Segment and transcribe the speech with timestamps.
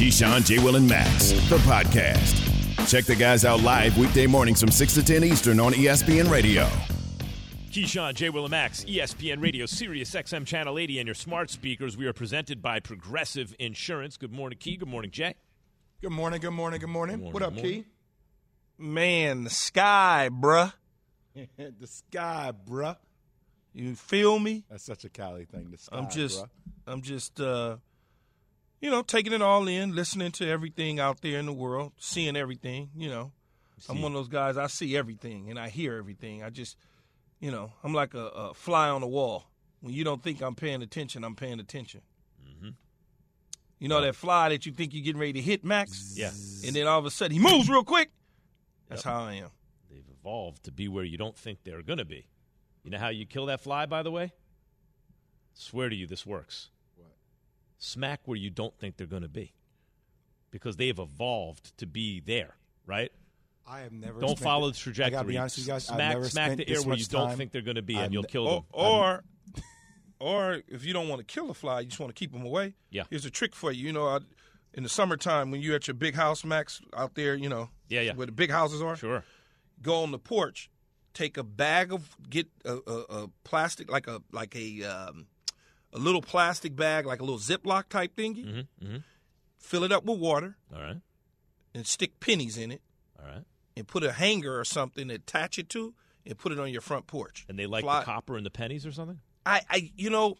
[0.00, 0.58] Keyshawn, J.
[0.60, 2.88] Will, and Max, the podcast.
[2.88, 6.66] Check the guys out live weekday mornings from 6 to 10 Eastern on ESPN Radio.
[7.70, 8.30] Keyshawn, J.
[8.30, 11.98] Will, and Max, ESPN Radio, Sirius XM Channel 80, and your smart speakers.
[11.98, 14.16] We are presented by Progressive Insurance.
[14.16, 14.78] Good morning, Key.
[14.78, 15.34] Good morning, Jay.
[16.00, 17.16] Good morning, good morning, good morning.
[17.16, 17.82] Good morning, what up, morning.
[17.82, 17.84] Key?
[18.78, 20.72] Man, the sky, bruh.
[21.34, 22.96] the sky, bruh.
[23.74, 24.64] You feel me?
[24.70, 25.70] That's such a Cali thing.
[25.70, 26.48] The sky, I'm just bruh.
[26.86, 27.76] I'm just uh
[28.80, 32.36] you know, taking it all in, listening to everything out there in the world, seeing
[32.36, 33.32] everything, you know.
[33.88, 36.42] I'm one of those guys I see everything and I hear everything.
[36.42, 36.76] I just
[37.40, 39.46] you know, I'm like a, a fly on the wall.
[39.80, 42.02] When you don't think I'm paying attention, I'm paying attention.
[42.46, 42.70] Mm-hmm.
[43.78, 46.14] You know that fly that you think you're getting ready to hit, Max?
[46.14, 46.32] Yeah.
[46.66, 48.10] And then all of a sudden he moves real quick.
[48.90, 49.48] That's how I am.
[49.90, 52.26] They've evolved to be where you don't think they're going to be.
[52.82, 54.32] You know how you kill that fly, by the way?
[55.54, 56.70] Swear to you, this works.
[57.80, 59.52] Smack where you don't think they're going to be.
[60.52, 62.54] Because they have evolved to be there,
[62.86, 63.10] right?
[63.66, 64.20] I have never.
[64.20, 65.14] Don't follow it- the trajectory.
[65.14, 65.84] I gotta be honest with you guys.
[65.86, 68.46] Smack, smack the air where you don't think they're going to be, and you'll kill
[68.48, 68.64] Or, them.
[68.72, 69.24] or,
[70.18, 72.44] or if you don't want to kill a fly, you just want to keep them
[72.44, 72.74] away.
[72.90, 73.04] Yeah.
[73.10, 73.86] Here's a trick for you.
[73.86, 74.18] You know, I,
[74.74, 78.00] in the summertime when you're at your big house, Max, out there, you know, Yeah,
[78.02, 78.14] yeah.
[78.14, 79.24] where the big houses are, Sure.
[79.82, 80.68] go on the porch,
[81.14, 85.26] take a bag of get a, a, a plastic like a like a um,
[85.92, 88.86] a little plastic bag like a little Ziploc type thingy, Mm-hmm.
[88.86, 88.96] Mm-hmm.
[89.58, 91.00] fill it up with water All right.
[91.74, 92.82] and stick pennies in it,
[93.18, 93.44] All right.
[93.76, 95.94] and put a hanger or something to attach it to,
[96.26, 97.44] and put it on your front porch.
[97.48, 99.18] And they like Fly- the copper and the pennies or something?
[99.46, 100.36] I, I you know,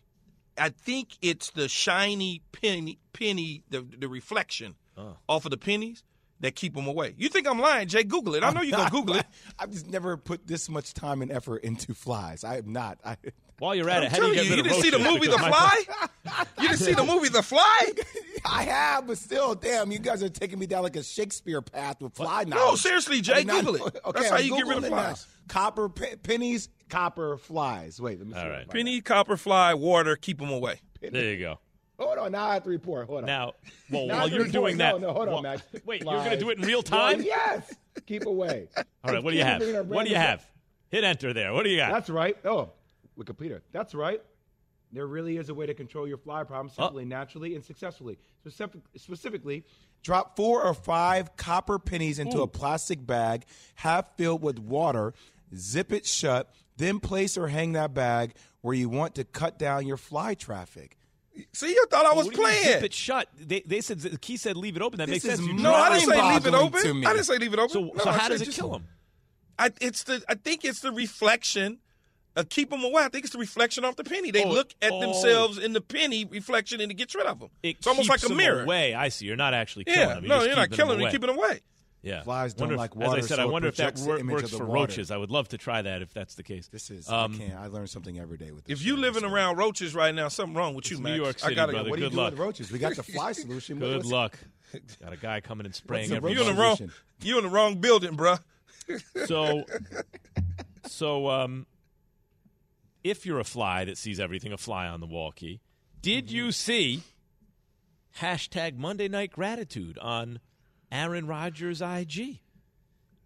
[0.59, 5.17] I think it's the shiny penny penny the the reflection Oh.
[5.29, 6.03] off of the pennies
[6.41, 7.15] that keep them away.
[7.19, 8.03] You think I'm lying, Jay?
[8.05, 8.43] Google it.
[8.45, 9.27] I know you're gonna Google it.
[9.59, 12.45] I've just never put this much time and effort into flies.
[12.45, 12.99] I am not.
[13.05, 13.17] I,
[13.59, 14.91] While you're at it, I'm how do you telling get you, rid you didn't see
[14.91, 15.83] the movie The Fly.
[16.61, 17.91] you didn't see the movie The Fly.
[18.45, 22.01] I have, but still, damn, you guys are taking me down like a Shakespeare path
[22.01, 23.97] with fly No, seriously, Jay, I did not- Google it.
[24.07, 25.27] Okay, That's how I'm you get rid of Googling flies.
[25.49, 28.01] Copper pe- pennies, copper flies.
[28.01, 28.39] Wait, let me see.
[28.39, 28.67] All what I right.
[28.67, 30.81] find Penny, copper, fly, water, keep them away.
[31.03, 31.59] There you go.
[32.01, 33.07] Hold on, now I have to report.
[33.09, 33.27] Hold on.
[33.27, 33.53] Now,
[33.91, 34.53] well, Now while you're report.
[34.53, 35.63] doing that, no, no, hold on, well- Max.
[35.85, 37.23] Wait, you're going to do it in real Well, time?
[37.23, 37.75] yes.
[38.07, 38.69] Keep away.
[39.05, 39.61] All right, what do you have?
[39.87, 40.45] What do you have?
[40.89, 41.53] Hit enter there.
[41.53, 41.93] What do you got?
[41.93, 42.37] That's right.
[42.45, 42.71] Oh,
[43.19, 43.61] Wikipedia.
[43.73, 44.21] That's right.
[44.93, 46.85] There really is a way to control your fly problem Oh.
[46.87, 48.19] simply, naturally, and successfully.
[48.41, 49.65] Specific, specifically,
[50.03, 53.45] drop four or five copper pennies into a plastic bag,
[53.77, 55.13] half filled with water,
[55.55, 59.87] zip it shut, then place or hang that bag where you want to cut down
[59.87, 60.97] your fly traffic.
[61.53, 62.75] See, you thought I was What do you mean playing.
[62.77, 63.29] Zip it shut.
[63.39, 64.99] They, they said the key said leave it open.
[64.99, 65.47] That This makes is sense.
[65.47, 67.07] You no, I didn't say leave it open.
[67.07, 67.71] I didn't say leave it open.
[67.71, 68.87] So, No, so how said does it just- kill him?
[69.59, 70.23] I, it's the.
[70.29, 71.79] I think it's the reflection.
[72.37, 73.03] Uh, keep them away.
[73.03, 74.31] I think it's the reflection off the penny.
[74.31, 75.01] They Oh, look at oh.
[75.01, 77.51] themselves in the penny reflection and it gets rid of them.
[77.63, 78.63] It it's almost like a mirror.
[78.63, 78.95] Away.
[78.95, 79.27] I see.
[79.27, 80.27] You're not actually killing Yeah, them.
[80.29, 81.01] no, you're not killing them them.
[81.01, 81.61] You're keeping them away.
[82.03, 82.23] Yeah.
[82.23, 84.51] Flies don't if- like As I said, I so it wonder if that wor- works
[84.51, 84.73] for water.
[84.73, 85.11] roaches.
[85.11, 86.69] I would love to try that if that's the case.
[86.69, 87.55] This is, Um, I can't.
[87.59, 88.81] I learn something every day with this.
[88.81, 89.01] If you show.
[89.03, 91.11] living around roaches right now, something wrong with you, It's Max.
[91.17, 91.91] New York I City, gotta brother.
[91.91, 92.31] What do you Good do luck.
[92.33, 92.73] with roaches?
[92.73, 93.79] We got the fly solution.
[93.79, 94.39] Good What's- luck.
[95.03, 96.77] Got a guy coming and spraying the every You in the wrong.
[96.77, 96.97] solution?
[97.23, 98.41] You in the wrong building, bruh.
[99.27, 99.65] So,
[100.87, 101.67] so um,
[103.05, 105.61] if you're a fly that sees everything, a fly on the wall key,
[106.01, 106.37] did Mm-hmm.
[106.37, 107.03] you see
[108.21, 110.41] hashtag Monday Night Gratitude on
[110.91, 112.41] Aaron Rodgers' IG?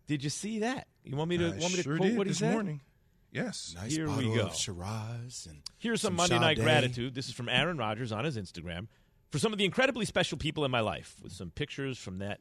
[0.06, 0.86] Did you see that?
[1.04, 2.52] You want me to I want me to sure quote did what he this said?
[2.52, 2.80] morning.
[3.32, 3.74] Yes.
[3.76, 4.46] Nice Here we go.
[4.46, 7.14] of Shiraz and Here's some, some Monday Night Gratitude.
[7.14, 8.86] This is from Aaron Rodgers on his Instagram
[9.30, 12.38] for some of the incredibly special people in my life, with some pictures from that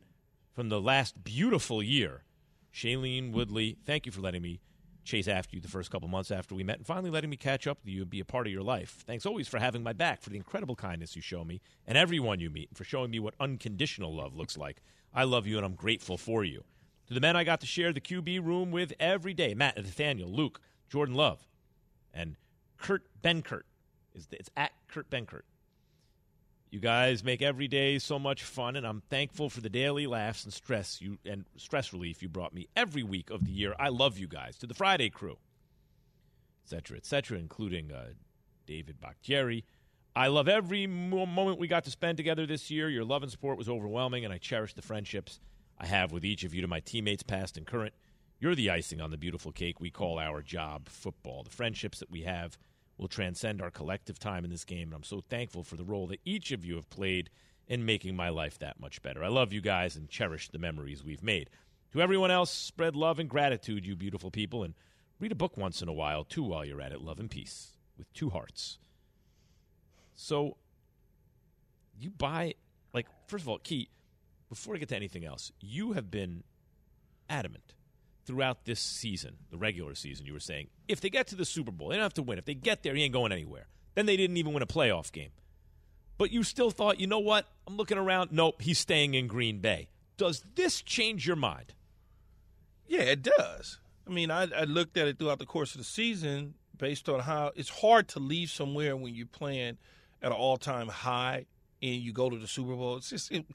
[0.53, 2.23] from the last beautiful year.
[2.71, 4.59] Shailene Woodley, thank you for letting me
[5.03, 7.65] chase after you the first couple months after we met, and finally letting me catch
[7.67, 9.03] up with you and be a part of your life.
[9.05, 12.39] Thanks always for having my back, for the incredible kindness you show me and everyone
[12.39, 14.81] you meet, and for showing me what unconditional love looks like.
[15.13, 16.63] I love you, and I'm grateful for you.
[17.07, 20.29] To the men I got to share the QB room with every day Matt, Nathaniel,
[20.29, 21.47] Luke, Jordan Love,
[22.13, 22.35] and
[22.77, 23.63] Kurt Benkert.
[24.15, 25.43] Is It's at Kurt Benkert.
[26.69, 30.43] You guys make every day so much fun, and I'm thankful for the daily laughs
[30.43, 33.75] and stress you and stress relief you brought me every week of the year.
[33.77, 34.57] I love you guys.
[34.57, 35.37] To the Friday crew,
[36.65, 38.13] etc., etc., including uh,
[38.65, 39.65] David Bakhtiari,
[40.15, 42.87] I love every moment we got to spend together this year.
[42.87, 45.39] Your love and support was overwhelming, and I cherish the friendships
[45.79, 47.95] I have with each of you to my teammates, past and current.
[48.39, 51.41] You're the icing on the beautiful cake we call our job, football.
[51.41, 52.59] The friendships that we have
[52.95, 56.05] will transcend our collective time in this game, and I'm so thankful for the role
[56.07, 57.31] that each of you have played
[57.67, 59.23] in making my life that much better.
[59.23, 61.49] I love you guys and cherish the memories we've made.
[61.93, 64.75] To everyone else, spread love and gratitude, you beautiful people, and
[65.19, 67.01] read a book once in a while, too, while you're at it.
[67.01, 68.77] Love and peace with two hearts.
[70.23, 70.55] So
[71.99, 72.53] you buy
[72.93, 73.89] like first of all, Key,
[74.47, 76.43] before I get to anything else, you have been
[77.29, 77.73] adamant
[78.25, 81.71] throughout this season, the regular season, you were saying, if they get to the Super
[81.71, 82.37] Bowl, they don't have to win.
[82.37, 83.67] If they get there, he ain't going anywhere.
[83.95, 85.31] Then they didn't even win a playoff game.
[86.17, 87.49] But you still thought, you know what?
[87.67, 88.31] I'm looking around.
[88.31, 89.89] Nope, he's staying in Green Bay.
[90.15, 91.73] Does this change your mind?
[92.87, 93.79] Yeah, it does.
[94.07, 97.19] I mean, I, I looked at it throughout the course of the season based on
[97.19, 99.77] how it's hard to leave somewhere when you're playing–
[100.23, 101.45] at an all time high
[101.81, 103.45] and you go to the Super Bowl, it's just it,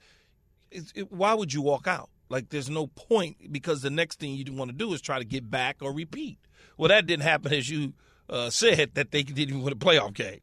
[0.70, 2.10] it, it, why would you walk out?
[2.28, 5.24] Like there's no point because the next thing you want to do is try to
[5.24, 6.38] get back or repeat.
[6.76, 7.94] Well, that didn't happen as you
[8.28, 10.40] uh, said that they didn't even win a playoff game.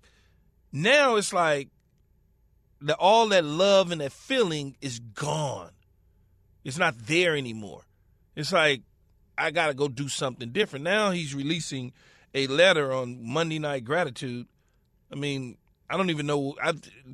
[0.73, 1.69] Now it's like
[2.81, 5.71] the, all that love and that feeling is gone.
[6.63, 7.83] It's not there anymore.
[8.35, 8.81] It's like
[9.37, 10.83] I got to go do something different.
[10.83, 11.93] Now he's releasing
[12.33, 14.47] a letter on Monday Night Gratitude.
[15.11, 15.57] I mean,
[15.89, 16.55] I don't even know.
[16.61, 16.73] I,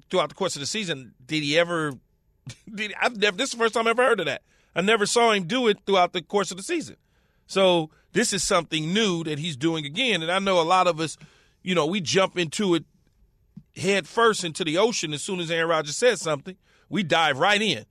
[0.09, 1.93] throughout the course of the season, did he ever?
[2.73, 3.37] Did I've never?
[3.37, 4.41] This is the first time I've ever heard of that.
[4.75, 6.95] I never saw him do it throughout the course of the season.
[7.45, 10.21] So this is something new that he's doing again.
[10.21, 11.17] And I know a lot of us,
[11.61, 12.85] you know, we jump into it
[13.75, 16.55] head first into the ocean as soon as Aaron Rodgers says something.
[16.89, 17.85] We dive right in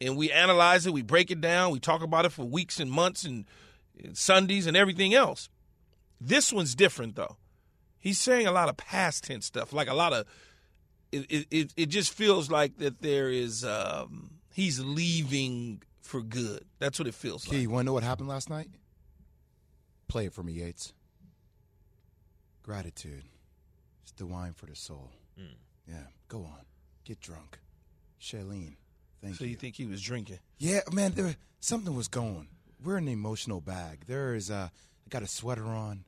[0.00, 2.90] and we analyze it, we break it down, we talk about it for weeks and
[2.90, 3.46] months and,
[4.02, 5.48] and Sundays and everything else.
[6.20, 7.36] This one's different though
[7.98, 10.26] he's saying a lot of past tense stuff, like a lot of
[11.12, 11.46] it.
[11.50, 16.64] It, it just feels like that there is um, he's leaving for good.
[16.78, 17.62] That's what it feels Key, like.
[17.62, 18.68] you want to know what happened last night?
[20.08, 20.92] Play it for me, Yates.
[22.62, 23.24] Gratitude.
[24.02, 25.10] It's the wine for the soul.
[25.40, 25.54] Mm.
[25.88, 26.64] Yeah, go on.
[27.04, 27.58] Get drunk.
[28.20, 28.76] Shailene,
[29.22, 29.48] thank so you.
[29.48, 30.38] So you think he was drinking?
[30.58, 32.48] Yeah, man, there, something was going.
[32.82, 34.04] We're in an emotional bag.
[34.06, 36.04] There is, uh, I got a sweater on.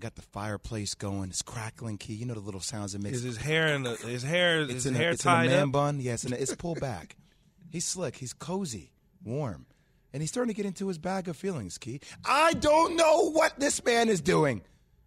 [0.00, 1.28] I got the fireplace going.
[1.28, 2.14] It's crackling key.
[2.14, 3.18] You know the little sounds it makes.
[3.18, 4.62] Is his hair in the, his hair?
[4.62, 5.72] It's his in hair a, it's tied in a man up?
[5.72, 6.00] bun.
[6.00, 7.16] Yes, and it's pulled back.
[7.70, 8.16] He's slick.
[8.16, 8.92] He's cozy,
[9.22, 9.66] warm,
[10.14, 11.76] and he's starting to get into his bag of feelings.
[11.76, 12.00] Key.
[12.24, 14.62] I don't know what this man is doing.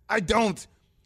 [0.08, 0.66] I don't.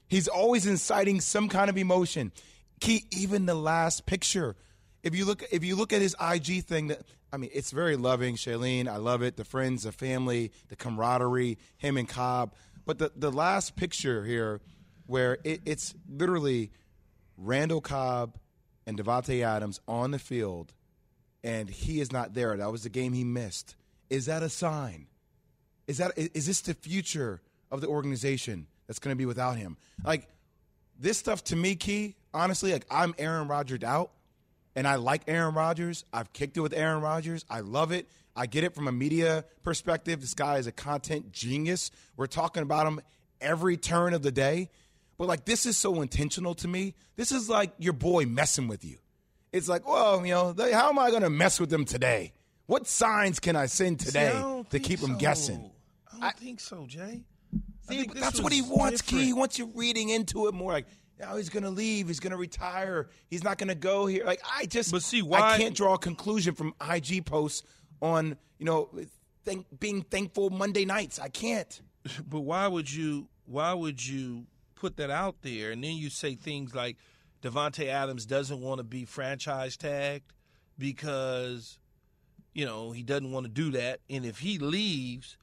[0.09, 2.33] He's always inciting some kind of emotion.
[2.81, 3.05] Key.
[3.11, 4.57] Even the last picture.
[5.01, 7.95] If you look, if you look at his IG thing, that I mean, it's very
[7.95, 8.35] loving.
[8.35, 9.37] Shailene, I love it.
[9.37, 11.57] The friends, the family, the camaraderie.
[11.77, 12.53] Him and Cobb.
[12.87, 14.61] But the, the last picture here,
[15.05, 16.71] where it, it's literally
[17.37, 18.37] Randall Cobb
[18.87, 20.73] and Davante Adams on the field,
[21.43, 22.55] and he is not there.
[22.55, 23.75] That was the game he missed.
[24.09, 25.07] Is that a sign?
[25.87, 29.75] Is that is this the future of the organization that's going to be without him?
[30.05, 30.29] Like
[30.97, 32.15] this stuff to me, Key.
[32.33, 34.11] Honestly, like I'm Aaron Rodgers out,
[34.77, 36.05] and I like Aaron Rodgers.
[36.13, 37.43] I've kicked it with Aaron Rodgers.
[37.49, 38.07] I love it.
[38.37, 40.21] I get it from a media perspective.
[40.21, 41.89] This guy is a content genius.
[42.15, 43.01] We're talking about him
[43.41, 44.69] every turn of the day.
[45.17, 46.93] But like this is so intentional to me.
[47.15, 48.97] This is like your boy messing with you.
[49.51, 52.33] It's like, well, you know, how am I going to mess with them today?
[52.67, 55.07] What signs can I send today See, to keep so.
[55.07, 55.71] them guessing?
[56.07, 57.23] I don't I, think so, Jay.
[57.89, 59.21] See, that's what he wants, different.
[59.21, 59.25] Key.
[59.25, 60.73] He wants you reading into it more.
[60.73, 62.09] Like, now he's going to leave.
[62.09, 63.09] He's going to retire.
[63.29, 64.25] He's not going to go here.
[64.25, 67.63] Like, I just, but see, why I can't draw a conclusion from IG posts
[68.01, 68.89] on you know
[69.45, 71.19] thank, being thankful Monday nights.
[71.19, 71.81] I can't.
[72.29, 73.27] But why would you?
[73.45, 76.97] Why would you put that out there and then you say things like
[77.41, 80.31] Davante Adams doesn't want to be franchise tagged
[80.77, 81.79] because
[82.53, 85.37] you know he doesn't want to do that, and if he leaves,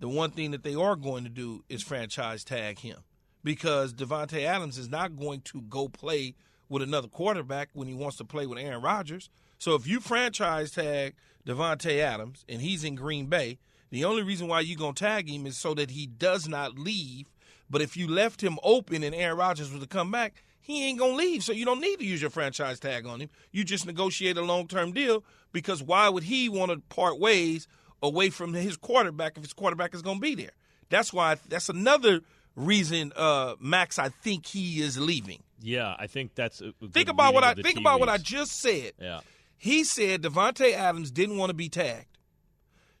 [0.00, 2.98] the one thing that they are going to do is franchise tag him
[3.42, 6.34] because Davante Adams is not going to go play
[6.68, 9.28] with another quarterback when he wants to play with Aaron Rodgers.
[9.64, 11.14] So if you franchise tag
[11.46, 13.56] Davante Adams and he's in Green Bay,
[13.88, 16.78] the only reason why you're going to tag him is so that he does not
[16.78, 17.32] leave.
[17.70, 20.98] But if you left him open and Aaron Rodgers was to come back, he ain't
[20.98, 21.44] going to leave.
[21.44, 23.30] So you don't need to use your franchise tag on him.
[23.52, 27.66] You just negotiate a long term deal because why would he want to part ways
[28.02, 30.52] away from his quarterback if his quarterback is going to be there?
[30.90, 32.20] That's why that's another
[32.54, 33.98] reason, uh, Max.
[33.98, 35.42] I think he is leaving.
[35.62, 36.60] Yeah, I think that's.
[36.92, 38.92] think about what I think about what I just said.
[39.00, 39.20] Yeah,
[39.56, 42.18] he said Davante Adams didn't want to be tagged.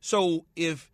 [0.00, 0.90] So if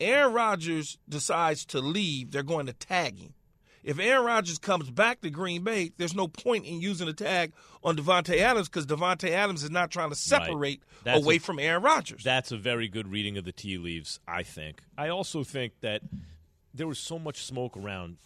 [0.00, 3.34] Aaron Rodgers decides to leave, they're going to tag him.
[3.82, 7.52] If Aaron Rodgers comes back to Green Bay, there's no point in using a tag
[7.82, 11.58] on Davante Adams because Davante Adams is not trying to separate That's away a- from
[11.58, 12.24] Aaron Rodgers.
[12.24, 14.82] That's a very good reading of the tea leaves, I think.
[14.96, 16.00] I also think that
[16.72, 18.16] there was so much smoke around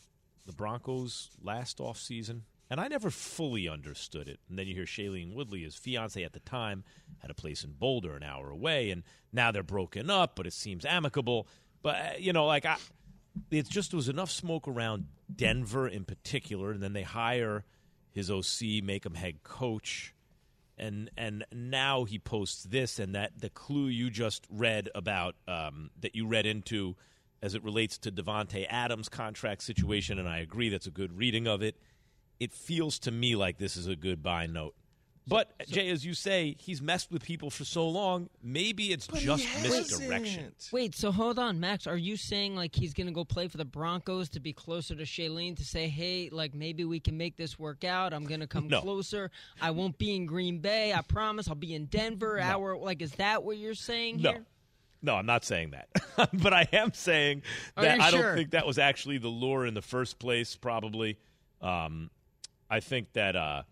[0.46, 4.40] the Broncos last offseason, and I never fully understood it.
[4.48, 6.84] And then you hear Shailene Woodley, his fiance at the time,
[7.18, 10.52] had a place in Boulder an hour away, and now they're broken up, but it
[10.52, 11.48] seems amicable.
[11.82, 12.76] But, uh, you know, like, I,
[13.50, 17.64] it just was enough smoke around Denver in particular, and then they hire
[18.10, 20.14] his OC, make him head coach
[20.78, 25.90] and and now he posts this and that the clue you just read about um,
[26.00, 26.96] that you read into
[27.42, 31.46] as it relates to Davante Adams contract situation, and I agree that's a good reading
[31.46, 31.76] of it.
[32.40, 34.74] It feels to me like this is a good buy note.
[35.26, 38.30] But Jay, as you say, he's messed with people for so long.
[38.42, 39.74] Maybe it's just hasn't.
[39.90, 40.52] misdirection.
[40.72, 41.86] Wait, so hold on, Max.
[41.86, 45.02] Are you saying like he's gonna go play for the Broncos to be closer to
[45.02, 48.14] Shailene to say, hey, like maybe we can make this work out?
[48.14, 48.80] I'm gonna come No.
[48.80, 49.30] closer.
[49.60, 50.94] I won't be in Green Bay.
[50.94, 51.46] I promise.
[51.46, 52.40] I'll be in Denver.
[52.40, 54.32] Our like is that what you're saying No.
[54.32, 54.46] here?
[55.02, 55.88] No, I'm not saying that.
[56.42, 57.42] but I am saying
[57.76, 58.34] that you I don't sure?
[58.34, 61.18] think that was actually the lure in the first place, probably.
[61.60, 62.08] Um,
[62.70, 63.62] I think that uh,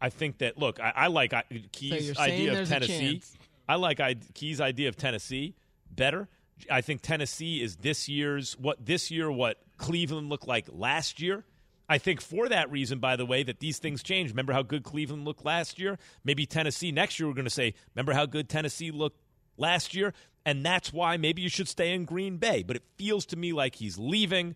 [0.00, 3.22] I think that look, I, I like I, Key's you're idea of Tennessee.
[3.68, 5.54] I like I, Key's idea of Tennessee
[5.90, 6.28] better.
[6.70, 11.44] I think Tennessee is this year's what this year what Cleveland looked like last year.
[11.88, 14.30] I think for that reason, by the way, that these things change.
[14.30, 15.98] Remember how good Cleveland looked last year?
[16.24, 19.20] Maybe Tennessee next year we're going to say, remember how good Tennessee looked
[19.58, 20.14] last year?
[20.46, 22.62] And that's why maybe you should stay in Green Bay.
[22.62, 24.54] But it feels to me like he's leaving.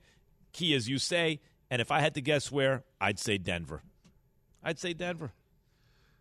[0.52, 1.40] Key, as you say.
[1.70, 3.82] And if I had to guess where, I'd say Denver.
[4.62, 5.32] I'd say Denver.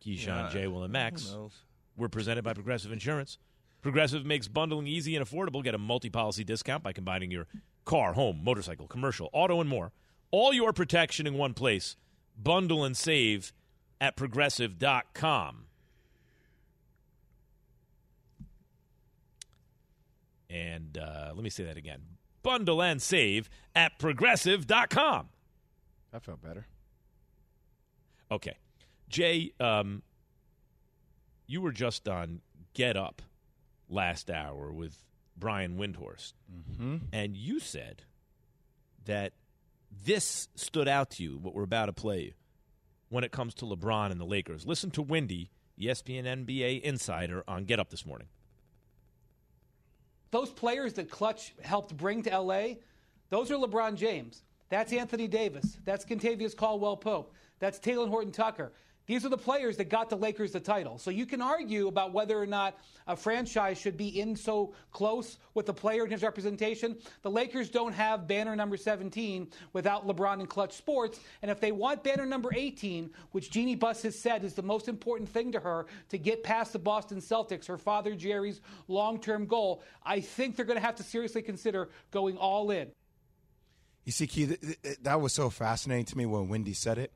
[0.05, 1.35] Keyshawn, Jay, Will, and Max.
[1.95, 3.37] We're presented by Progressive Insurance.
[3.81, 5.63] Progressive makes bundling easy and affordable.
[5.63, 7.47] Get a multi policy discount by combining your
[7.85, 9.91] car, home, motorcycle, commercial, auto, and more.
[10.31, 11.95] All your protection in one place.
[12.37, 13.53] Bundle and save
[13.99, 15.63] at progressive.com.
[20.49, 22.01] And uh, let me say that again
[22.47, 25.27] bundle and save at progressive.com.
[26.11, 26.65] That felt better.
[28.31, 28.57] Okay.
[29.09, 30.01] Jay, um,
[31.45, 32.41] you were just on
[32.73, 33.21] Get Up
[33.89, 35.03] last hour with
[35.37, 36.33] Brian Windhorst,
[37.13, 38.03] and you said
[39.05, 39.33] that
[40.05, 42.31] this stood out to you, what we're about to play you,
[43.09, 44.65] when it comes to LeBron and the Lakers.
[44.65, 48.27] Listen to Windy, E ESPN NBA insider, on Get Up this morning.
[50.31, 52.63] those players that Klutch helped bring to LA,
[53.29, 54.43] those are LeBron James.
[54.69, 55.77] That's Anthony Davis.
[55.85, 57.33] That's Kentavious Caldwell Pope.
[57.59, 58.71] That's Talen Horton Tucker.
[59.07, 60.97] These are the players that got the Lakers the title.
[60.97, 65.37] So you can argue about whether or not a franchise should be in so close
[65.53, 66.97] with the player and his representation.
[67.21, 71.21] The Lakers don't have banner number 17 without LeBron and Klutch Sports.
[71.41, 74.89] And if they want banner number 18, which Jeanie Buss has said is the most
[74.89, 78.59] important thing to her to get past the Boston Celtics, her father Jerry's
[78.89, 82.91] long term goal, I think they're going to have to seriously consider going all in.
[84.07, 87.11] You see, Key, th- th- that was so fascinating to me when Windy said it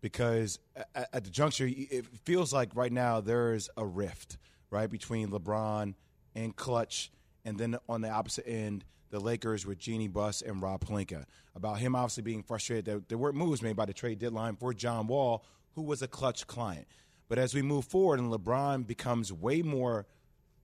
[0.00, 0.58] because
[0.92, 4.38] at, the juncture, it feels like right now there's a rift,
[4.68, 5.94] right, between LeBron
[6.34, 7.12] and Klutch,
[7.44, 11.24] and then on the opposite end, the Lakers with Jeanie Buss and Rob Pelinka.
[11.54, 14.74] About him obviously being frustrated that there weren't moves made by the trade deadline for
[14.74, 15.44] John Wall,
[15.76, 16.88] who was a Klutch client.
[17.28, 20.04] But as we move forward and LeBron becomes way more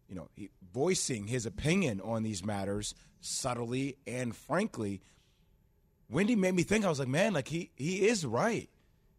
[0.09, 0.29] you know,
[0.75, 5.01] voicing his opinion on these matters subtly and frankly,
[6.11, 6.85] Windy made me think.
[6.85, 8.69] I was like, man, like he he is right.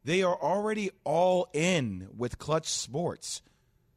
[0.03, 3.41] They are already all in with Klutch Sports,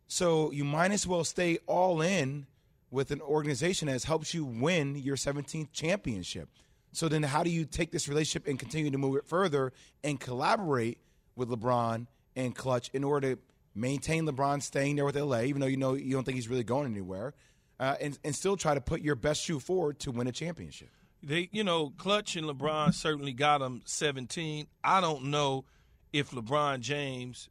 [0.06, 2.46] so you might as well stay all in
[2.90, 6.48] with an organization that has helped you win your 17th championship.
[6.92, 9.72] So then, how do you take this relationship and continue to move it further
[10.04, 10.98] and collaborate
[11.34, 13.40] with LeBron and Klutch in order to
[13.74, 16.62] maintain LeBron staying there with LA, even though you know you don't think he's really
[16.62, 17.34] going anywhere,
[17.80, 20.90] uh, and and still try to put your best shoe forward to win a championship?
[21.26, 24.66] They, you know, Klutch and LeBron certainly got them 17.
[24.82, 25.64] I don't know
[26.12, 27.48] if LeBron James,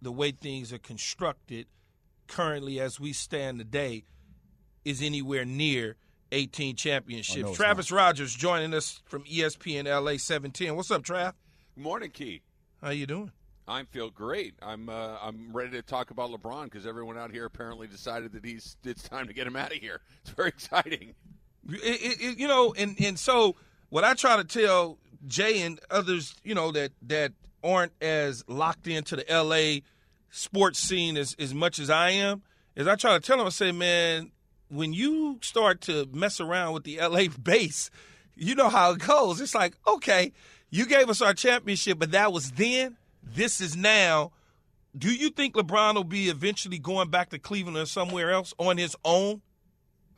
[0.00, 1.66] the way things are constructed
[2.28, 4.04] currently as we stand today,
[4.84, 5.96] is anywhere near
[6.30, 7.38] 18 championships.
[7.38, 10.76] Oh, no, it's Travis Rodgers joining us from ESPN LA 17.
[10.76, 11.32] What's up, Trav?
[11.74, 12.42] Good morning, Key.
[12.80, 13.32] How you doing?
[13.66, 14.54] I feel great.
[14.62, 18.44] I'm uh, I'm ready to talk about LeBron because everyone out here apparently decided that
[18.44, 20.02] he's it's time to get him out of here.
[20.22, 21.14] It's very exciting.
[21.68, 23.56] It, it, you know, and and so
[23.88, 27.32] what I try to tell Jay and others, you know, that that
[27.62, 29.80] aren't as locked into the LA
[30.30, 32.42] sports scene as as much as I am,
[32.74, 34.30] is I try to tell them, I say, man,
[34.68, 37.90] when you start to mess around with the LA base,
[38.34, 39.40] you know how it goes.
[39.40, 40.32] It's like, okay,
[40.70, 42.96] you gave us our championship, but that was then.
[43.22, 44.32] This is now.
[44.96, 48.78] Do you think LeBron will be eventually going back to Cleveland or somewhere else on
[48.78, 49.42] his own?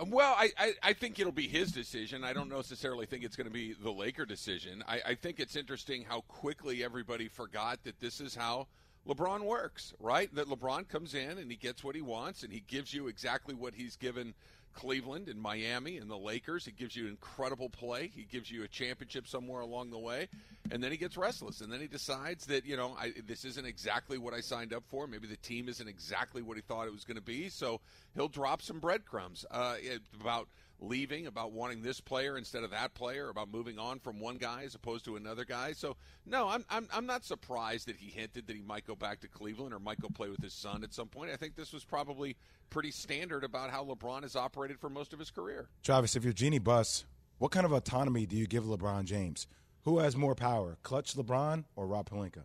[0.01, 2.23] Um, well, I, I, I, think it'll be his decision.
[2.23, 4.85] I don't necessarily think it's going to be the Laker decision.
[4.87, 8.69] I, I think it's interesting how quickly everybody forgot that this is how
[9.09, 10.33] LeBron works, right?
[10.37, 13.57] That LeBron comes in and he gets what he wants and he gives you exactly
[13.57, 14.35] what he's given
[14.75, 16.65] Cleveland and Miami and the Lakers.
[16.65, 18.11] He gives you incredible play.
[18.15, 20.29] He gives you a championship somewhere along the way,
[20.71, 23.67] and then he gets restless, and then he decides that you know I, this isn't
[23.67, 25.07] exactly what I signed up for.
[25.07, 27.81] Maybe the team isn't exactly what he thought it was going to be, so
[28.15, 29.77] he'll drop some breadcrumbs uh,
[30.21, 30.49] about
[30.81, 34.63] leaving, about wanting this player instead of that player, about moving on from one guy
[34.65, 35.73] as opposed to another guy.
[35.73, 39.21] So, no, I'm, I'm, I'm not surprised that he hinted that he might go back
[39.21, 41.31] to Cleveland or might go play with his son at some point.
[41.33, 42.37] I think this was probably
[42.71, 45.69] pretty standard about how LeBron has operated for most of his career.
[45.83, 47.05] Travis, if you're Jeanie Buss,
[47.39, 49.47] what kind of autonomy do you give LeBron James?
[49.85, 52.45] Who has more power, Klutch LeBron or Rob Pelinka?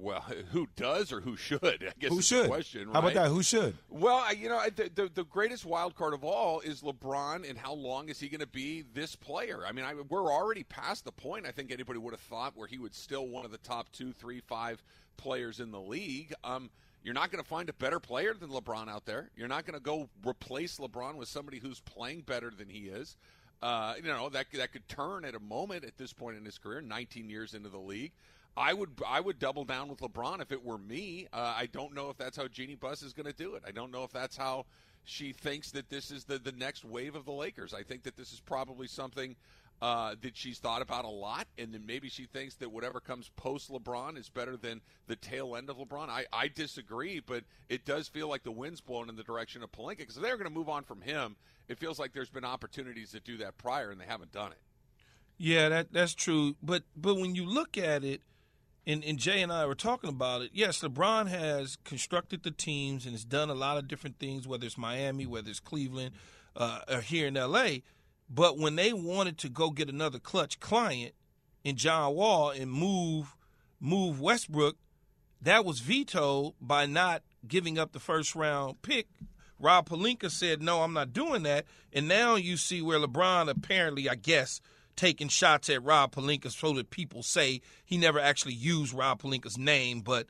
[0.00, 0.20] Well,
[0.52, 1.62] who does or who should?
[1.64, 2.48] I guess who should?
[2.48, 2.88] question.
[2.88, 2.94] Right?
[2.94, 3.28] How about that?
[3.28, 3.76] Who should?
[3.88, 7.74] Well, you know, the, the, the greatest wild card of all is LeBron, and how
[7.74, 9.62] long is he going to be this player?
[9.66, 11.46] I mean, I, we're already past the point.
[11.46, 14.12] I think anybody would have thought where he would still one of the top two,
[14.12, 14.82] three, five
[15.16, 16.32] players in the league.
[16.42, 16.70] Um,
[17.02, 19.30] you're not going to find a better player than LeBron out there.
[19.36, 23.16] You're not going to go replace LeBron with somebody who's playing better than he is.
[23.62, 26.56] Uh, you know that that could turn at a moment at this point in his
[26.56, 28.12] career, 19 years into the league.
[28.56, 31.28] I would I would double down with LeBron if it were me.
[31.32, 33.62] Uh, I don't know if that's how Jeanie Buss is going to do it.
[33.66, 34.66] I don't know if that's how
[35.04, 37.72] she thinks that this is the the next wave of the Lakers.
[37.72, 39.36] I think that this is probably something
[39.82, 43.30] uh, that she's thought about a lot, and then maybe she thinks that whatever comes
[43.36, 46.08] post LeBron is better than the tail end of LeBron.
[46.10, 49.72] I, I disagree, but it does feel like the wind's blowing in the direction of
[49.72, 51.36] Pelinka because they're going to move on from him,
[51.68, 54.58] it feels like there's been opportunities to do that prior, and they haven't done it.
[55.38, 56.56] Yeah, that that's true.
[56.62, 58.20] But but when you look at it,
[58.86, 60.50] and, and Jay and I were talking about it.
[60.54, 64.66] Yes, LeBron has constructed the teams and has done a lot of different things, whether
[64.66, 66.14] it's Miami, whether it's Cleveland,
[66.56, 67.82] uh, or here in L.A.
[68.28, 71.14] But when they wanted to go get another Klutch client
[71.64, 73.36] in John Wall and move
[73.80, 74.76] move Westbrook,
[75.42, 79.08] that was vetoed by not giving up the first round pick.
[79.58, 84.08] Rob Pelinka said, "No, I'm not doing that." And now you see where LeBron apparently,
[84.08, 84.60] I guess,
[84.96, 89.58] taking shots at Rob Pelinka so that people say he never actually used Rob Pelinka's
[89.58, 90.26] name, but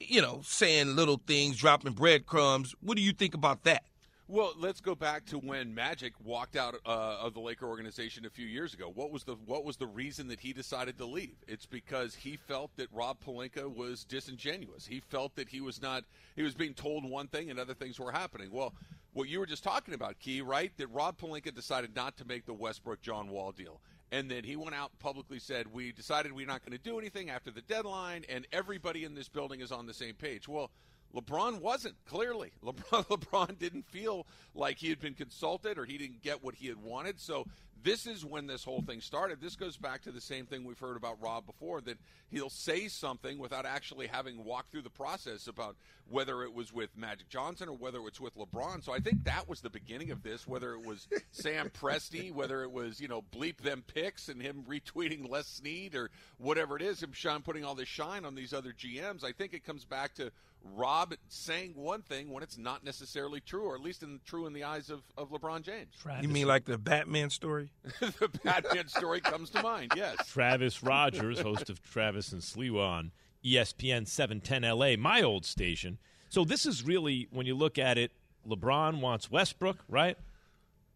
[0.00, 2.74] you know, saying little things, dropping breadcrumbs.
[2.80, 3.82] What do you think about that?
[4.30, 8.30] Well, let's go back to when Magic walked out uh, of the Laker organization a
[8.30, 8.92] few years ago.
[8.94, 11.36] What was the what was the reason that he decided to leave?
[11.48, 14.86] It's because he felt that Rob Pelinka was disingenuous.
[14.86, 16.04] He felt that he was not
[16.36, 18.50] he was being told one thing and other things were happening.
[18.52, 18.74] Well,
[19.18, 20.70] what you were just talking about, Key, right?
[20.76, 23.80] That Rob Pelinka decided not to make the Westbrook John Wall deal.
[24.12, 27.00] And then he went out and publicly said, We decided we're not going to do
[27.00, 30.46] anything after the deadline, and everybody in this building is on the same page.
[30.46, 30.70] Well,
[31.16, 32.52] LeBron wasn't, clearly.
[32.64, 36.68] LeBron, LeBron didn't feel like he had been consulted or he didn't get what he
[36.68, 37.18] had wanted.
[37.18, 37.44] So
[37.82, 39.40] this is when this whole thing started.
[39.40, 41.98] This goes back to the same thing we've heard about Rob before that
[42.30, 45.76] he'll say something without actually having walked through the process about
[46.10, 48.82] whether it was with Magic Johnson or whether it's with LeBron.
[48.82, 52.62] So I think that was the beginning of this, whether it was Sam Presti, whether
[52.62, 56.82] it was, you know, bleep them picks and him retweeting Les Snead or whatever it
[56.82, 59.24] is, him shine, putting all this shine on these other GMs.
[59.24, 60.30] I think it comes back to
[60.76, 64.52] Rob saying one thing when it's not necessarily true, or at least in, true in
[64.52, 65.94] the eyes of, of LeBron James.
[66.00, 66.22] Travis.
[66.22, 67.70] You mean like the Batman story?
[68.00, 70.16] the Batman story comes to mind, yes.
[70.28, 73.12] Travis Rodgers, host of Travis and Sliwa on
[73.44, 75.98] ESPN 710 LA, my old station.
[76.28, 78.12] So this is really, when you look at it,
[78.46, 80.16] LeBron wants Westbrook, right?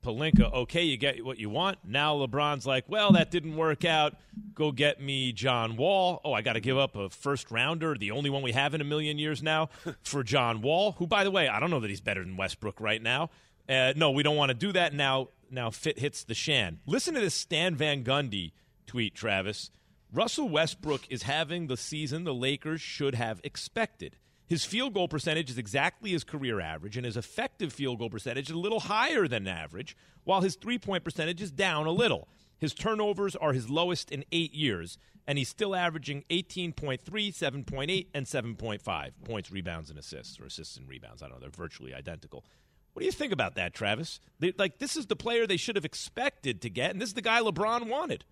[0.03, 1.79] Pelinka, okay, you get what you want.
[1.85, 4.15] Now LeBron's like, well, that didn't work out.
[4.55, 6.21] Go get me John Wall.
[6.25, 8.81] Oh, I got to give up a first rounder, the only one we have in
[8.81, 9.71] a million years now,
[10.03, 12.81] for John Wall, who, by the way, I don't know that he's better than Westbrook
[12.81, 13.31] right now.
[13.69, 14.93] Uh, no, we don't want to do that.
[14.93, 16.81] Now, now fit hits the shan.
[16.87, 18.53] Listen to this Stan Van Gundy
[18.87, 19.71] tweet, Travis.
[20.13, 24.17] Russell Westbrook is having the season the Lakers should have expected.
[24.53, 28.51] His field goal percentage is exactly his career average, and his effective field goal percentage
[28.51, 32.29] is a little higher than average, while his three point percentage is down a little.
[32.59, 38.27] His turnovers are his lowest in eight years, and he's still averaging 18.3, 7.8, and
[38.27, 41.23] 7.5 points, rebounds, and assists, or assists and rebounds.
[41.23, 41.41] I don't know.
[41.41, 42.45] They're virtually identical.
[42.93, 44.21] What do you think about that, Travis?
[44.39, 47.15] They, like, this is the player they should have expected to get, and this is
[47.15, 48.27] the guy LeBron wanted.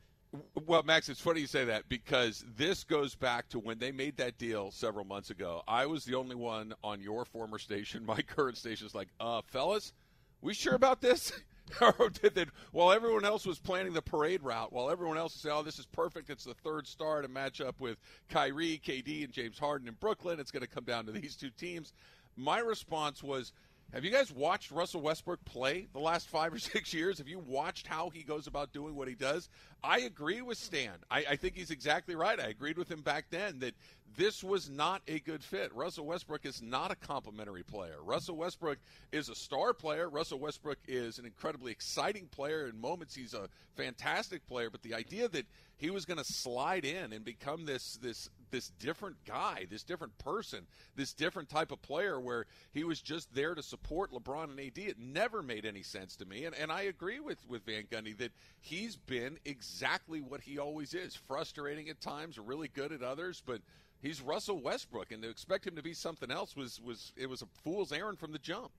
[0.67, 4.17] Well, Max, it's funny you say that because this goes back to when they made
[4.19, 5.63] that deal several months ago.
[5.67, 9.43] I was the only one on your former station, my current station, is like, uh,
[9.47, 9.93] fellas,
[10.41, 11.33] we sure about this?
[12.73, 15.79] while everyone else was planning the parade route, while everyone else was saying, "Oh, this
[15.79, 16.31] is perfect.
[16.31, 20.41] It's the third star to match up with Kyrie, KD, and James Harden in Brooklyn.
[20.41, 21.93] It's going to come down to these two teams."
[22.37, 23.53] My response was,
[23.93, 27.19] have you guys watched Russell Westbrook play the last five or six years?
[27.19, 29.49] Have you watched how he goes about doing what he does?
[29.83, 30.93] I agree with Stan.
[31.11, 32.39] I, I, think he's exactly right.
[32.39, 33.75] I agreed with him back then that
[34.17, 35.75] this was not a good fit.
[35.75, 37.97] Russell Westbrook is not a complimentary player.
[38.05, 38.79] Russell Westbrook
[39.13, 40.09] is a star player.
[40.09, 42.67] Russell Westbrook is an incredibly exciting player.
[42.67, 44.71] In moments, he's a fantastic player.
[44.71, 45.47] But the idea that
[45.81, 50.17] he was going to slide in and become this this this different guy, this different
[50.19, 54.61] person, this different type of player where he was just there to support LeBron and
[54.61, 54.77] AD.
[54.77, 56.45] It never made any sense to me.
[56.45, 60.95] And, and I agree with, with Van Gundy that he's been exactly what he always
[60.95, 63.61] is frustrating at times, really good at others, but
[64.03, 65.13] he's Russell Westbrook.
[65.13, 68.19] And to expect him to be something else was, was it was a fool's errand
[68.19, 68.73] from the jump.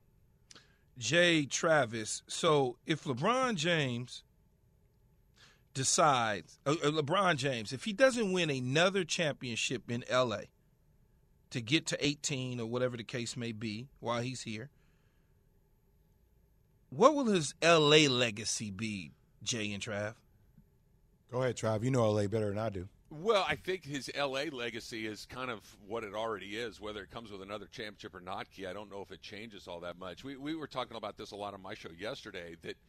[0.98, 2.22] Jay Travis.
[2.28, 4.22] So if LeBron James
[5.74, 10.42] decides, uh, uh, LeBron James, if he doesn't win another championship in LA
[11.50, 14.70] to get to 18 or whatever the case may be while he's here,
[16.90, 20.14] what will his LA legacy be, Jay and Trav?
[21.30, 21.82] Go ahead, Trav.
[21.82, 22.88] You know LA better than I do.
[23.08, 26.80] Well, I think his LA legacy is kind of what it already is.
[26.80, 29.68] Whether it comes with another championship or not, Key, I don't know if it changes
[29.68, 30.24] all that much.
[30.24, 32.76] We, we were talking about this a lot on my show yesterday that–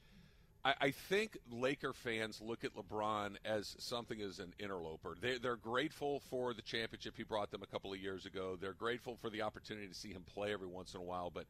[0.63, 5.15] I, I think Laker fans look at LeBron as something as an interloper.
[5.19, 8.57] They, they're grateful for the championship he brought them a couple of years ago.
[8.59, 11.45] They're grateful for the opportunity to see him play every once in a while, but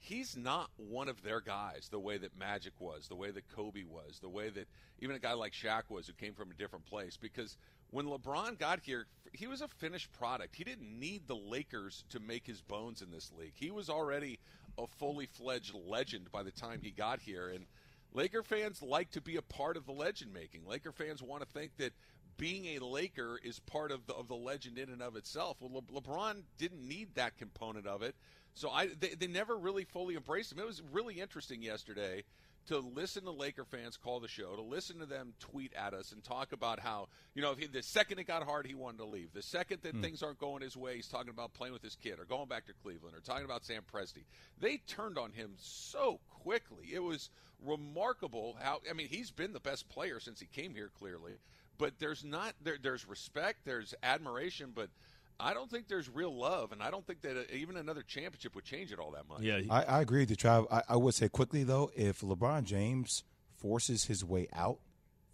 [0.00, 3.84] he's not one of their guys the way that Magic was, the way that Kobe
[3.84, 4.68] was, the way that
[5.00, 7.16] even a guy like Shaq was who came from a different place.
[7.16, 7.56] Because
[7.90, 10.56] when LeBron got here, he was a finished product.
[10.56, 13.52] He didn't need the Lakers to make his bones in this league.
[13.54, 14.38] He was already
[14.78, 17.48] a fully fledged legend by the time he got here.
[17.48, 17.66] And
[18.12, 20.66] Laker fans like to be a part of the legend making.
[20.66, 21.92] Laker fans want to think that
[22.36, 25.58] being a Laker is part of the, of the legend in and of itself.
[25.60, 28.14] Well, Le- LeBron didn't need that component of it,
[28.54, 30.58] so I they, they never really fully embraced him.
[30.58, 32.24] It was really interesting yesterday
[32.68, 36.12] to listen to Laker fans call the show, to listen to them tweet at us
[36.12, 39.06] and talk about how, you know, he, the second it got hard, he wanted to
[39.06, 39.32] leave.
[39.32, 40.02] The second that mm.
[40.02, 42.66] things aren't going his way, he's talking about playing with his kid or going back
[42.66, 44.24] to Cleveland or talking about Sam Presti.
[44.60, 46.88] They turned on him so quickly.
[46.92, 47.30] It was
[47.64, 51.32] remarkable how, I mean, he's been the best player since he came here, clearly.
[51.78, 54.90] But there's not, there, there's respect, there's admiration, but–
[55.40, 58.54] I don't think there's real love, and I don't think that uh, even another championship
[58.54, 59.40] would change it all that much.
[59.40, 60.66] Yeah, I, I agree with you, Trav.
[60.70, 63.24] I, I would say quickly though, if LeBron James
[63.56, 64.78] forces his way out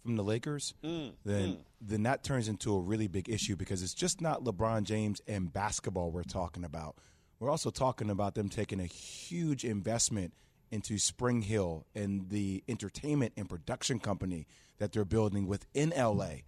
[0.03, 1.57] from the Lakers, mm, then mm.
[1.81, 5.51] then that turns into a really big issue because it's just not LeBron James and
[5.51, 6.95] basketball we're talking about.
[7.39, 10.33] We're also talking about them taking a huge investment
[10.71, 16.41] into SpringHill and the entertainment and production company that they're building within LA.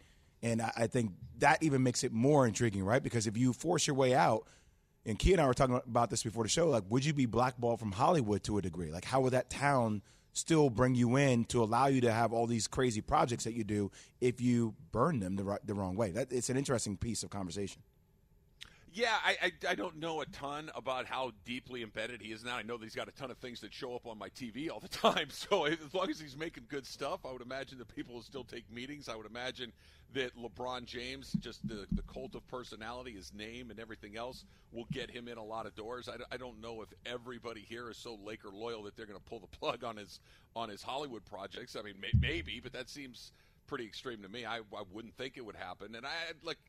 [0.44, 3.02] And I, I think that even makes it more intriguing, right?
[3.02, 4.48] Because if you force your way out,
[5.06, 7.26] and Key and I were talking about this before the show, like, would you be
[7.26, 8.92] blackballed from Hollywood to a degree?
[8.92, 10.02] Like, how would that town
[10.34, 13.64] still bring you in to allow you to have all these crazy projects that you
[13.64, 16.12] do if you burn them the, right, the wrong way?
[16.12, 17.82] That, it's an interesting piece of conversation.
[18.98, 22.56] Yeah, I, I, I don't know a ton about how deeply embedded he is now.
[22.56, 24.72] I know that he's got a ton of things that show up on my TV
[24.72, 25.28] all the time.
[25.30, 28.44] So as long as he's making good stuff, I would imagine that people will still
[28.44, 29.08] take meetings.
[29.08, 29.72] I would imagine
[30.16, 34.88] that LeBron James, just the, the cult of personality, his name, and everything else, will
[34.92, 36.10] get him in a lot of doors.
[36.10, 39.30] I, I don't know if everybody here is so Laker loyal that they're going to
[39.30, 40.20] pull the plug on his
[40.56, 41.76] on his Hollywood projects.
[41.76, 43.32] I mean, may, maybe, but that seems
[43.68, 44.44] pretty extreme to me.
[44.44, 45.94] I, I wouldn't think it would happen.
[45.94, 46.10] And I
[46.42, 46.58] like–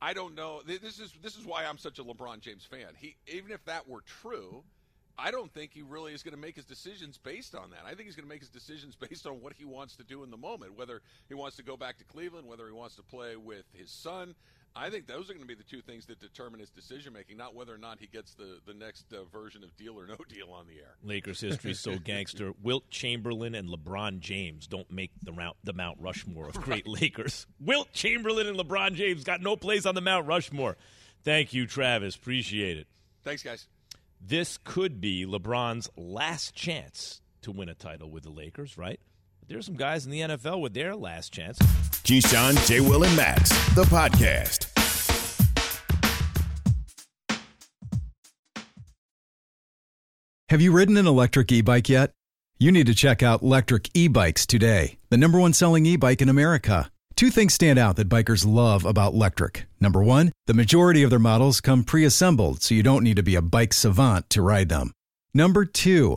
[0.00, 0.62] I don't know.
[0.64, 2.88] This is this is why I'm such a LeBron James fan.
[2.96, 4.62] He even if that were true,
[5.18, 7.80] I don't think he really is going to make his decisions based on that.
[7.84, 10.22] I think he's going to make his decisions based on what he wants to do
[10.22, 13.02] in the moment, whether he wants to go back to Cleveland, whether he wants to
[13.02, 14.36] play with his son.
[14.76, 17.36] I think those are going to be the two things that determine his decision making,
[17.36, 20.16] not whether or not he gets the the next uh, version of Deal or No
[20.28, 20.96] Deal on the air.
[21.02, 22.52] Lakers history so gangster.
[22.62, 27.00] Wilt Chamberlain and LeBron James don't make the Mount the Mount Rushmore of great right.
[27.00, 27.46] Lakers.
[27.60, 30.76] Wilt Chamberlain and LeBron James got no place on the Mount Rushmore.
[31.24, 32.14] Thank you, Travis.
[32.14, 32.86] Appreciate it.
[33.24, 33.66] Thanks, guys.
[34.20, 39.00] This could be LeBron's last chance to win a title with the Lakers, right?
[39.46, 41.58] There's some guys in the NFL with their last chance.
[42.08, 42.80] Keyshawn, J.
[42.80, 44.64] Will, and Max, the podcast.
[50.48, 52.12] Have you ridden an electric e bike yet?
[52.58, 56.22] You need to check out Lectric E Bikes today, the number one selling e bike
[56.22, 56.90] in America.
[57.14, 59.64] Two things stand out that bikers love about Lectric.
[59.78, 63.22] Number one, the majority of their models come pre assembled, so you don't need to
[63.22, 64.92] be a bike savant to ride them.
[65.34, 66.16] Number two,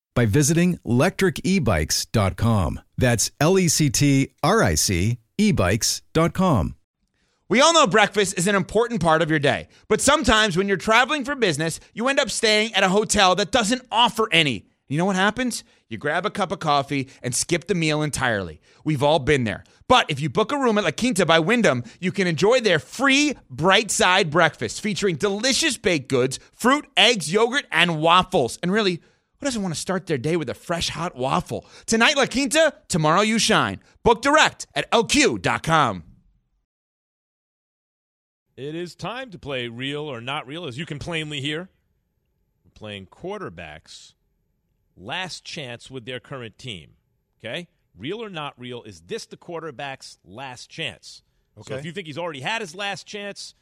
[0.13, 2.79] by visiting lectricebikes.com.
[2.97, 6.75] That's L E C T R I C ebikes.com.
[7.49, 10.77] We all know breakfast is an important part of your day, but sometimes when you're
[10.77, 14.67] traveling for business, you end up staying at a hotel that doesn't offer any.
[14.87, 15.63] You know what happens?
[15.89, 18.61] You grab a cup of coffee and skip the meal entirely.
[18.85, 19.63] We've all been there.
[19.87, 22.79] But if you book a room at La Quinta by Wyndham, you can enjoy their
[22.79, 28.57] free bright side breakfast featuring delicious baked goods, fruit, eggs, yogurt, and waffles.
[28.63, 29.01] And really,
[29.41, 31.65] who doesn't want to start their day with a fresh hot waffle?
[31.87, 33.79] Tonight, La Quinta, tomorrow, you shine.
[34.03, 36.03] Book direct at lq.com.
[38.55, 41.69] It is time to play real or not real, as you can plainly hear.
[42.63, 44.13] We're playing quarterbacks
[44.95, 46.91] last chance with their current team.
[47.43, 47.67] Okay?
[47.97, 51.23] Real or not real, is this the quarterback's last chance?
[51.55, 51.75] So Okay.
[51.79, 53.55] if you think he's already had his last chance,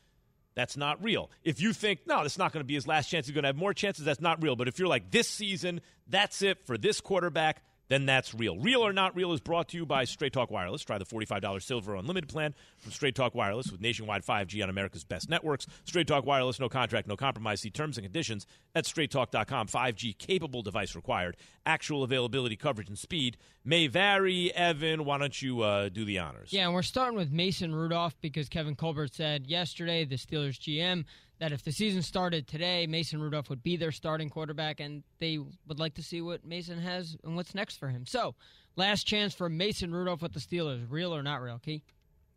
[0.55, 1.29] that's not real.
[1.43, 3.49] If you think, no, that's not going to be his last chance, he's going to
[3.49, 4.55] have more chances, that's not real.
[4.55, 8.57] But if you're like, this season, that's it for this quarterback, then that's real.
[8.57, 10.83] Real or not real is brought to you by Straight Talk Wireless.
[10.83, 15.03] Try the $45 Silver Unlimited plan from Straight Talk Wireless with nationwide 5G on America's
[15.03, 15.65] best networks.
[15.85, 17.61] Straight Talk Wireless, no contract, no compromise.
[17.61, 19.67] See terms and conditions at straighttalk.com.
[19.67, 21.35] 5G capable device required.
[21.65, 24.53] Actual availability, coverage, and speed may vary.
[24.53, 26.53] Evan, why don't you uh, do the honors?
[26.53, 31.05] Yeah, and we're starting with Mason Rudolph because Kevin Colbert said yesterday, the Steelers GM,
[31.39, 35.39] that if the season started today, Mason Rudolph would be their starting quarterback, and they
[35.67, 38.05] would like to see what Mason has and what's next for him.
[38.05, 38.35] So,
[38.75, 40.85] last chance for Mason Rudolph with the Steelers.
[40.89, 41.81] Real or not real, Key?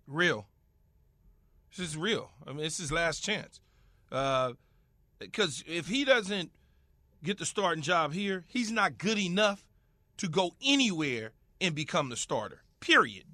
[0.06, 0.46] Real.
[1.76, 2.30] This is real.
[2.46, 3.60] I mean, it's his last chance.
[4.10, 4.52] Uh,
[5.18, 6.50] because if he doesn't
[7.24, 9.64] get the starting job here, he's not good enough
[10.18, 12.62] to go anywhere and become the starter.
[12.80, 13.24] Period.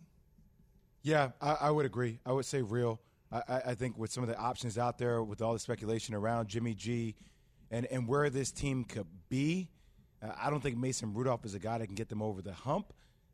[1.03, 2.21] Yeah, I, I would agree.
[2.25, 3.01] I would say real.
[3.31, 6.49] I, I- think with some of the options out there, with all the speculation around
[6.49, 7.15] Jimmy G,
[7.71, 9.69] and and where this team could be,
[10.23, 12.53] uh, I don't think Mason Rudolph is a guy that can get them over the
[12.55, 12.93] hump.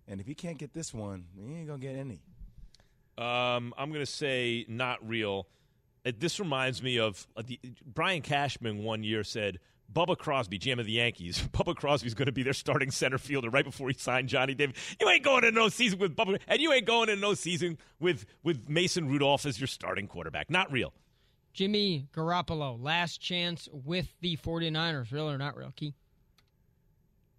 [0.08, 2.20] And if he can't get this one, he ain't gonna get any.
[3.16, 5.46] Um, I'm to say not real.
[6.04, 9.60] Uh, This reminds me of uh, the, Brian Cashman one year said
[9.92, 11.46] Bubba Crosby, GM of the Yankees.
[11.52, 14.74] Bubba Crosby's going to be their starting center fielder right before he signed Johnny Damon.
[15.00, 17.78] You ain't going in no season with Bubba, and you ain't going in no season
[18.00, 20.50] with with Mason Rudolph as your starting quarterback.
[20.50, 20.92] Not real.
[21.52, 25.12] Jimmy Garoppolo, last chance with the 49ers.
[25.12, 25.94] Real or not real, Key?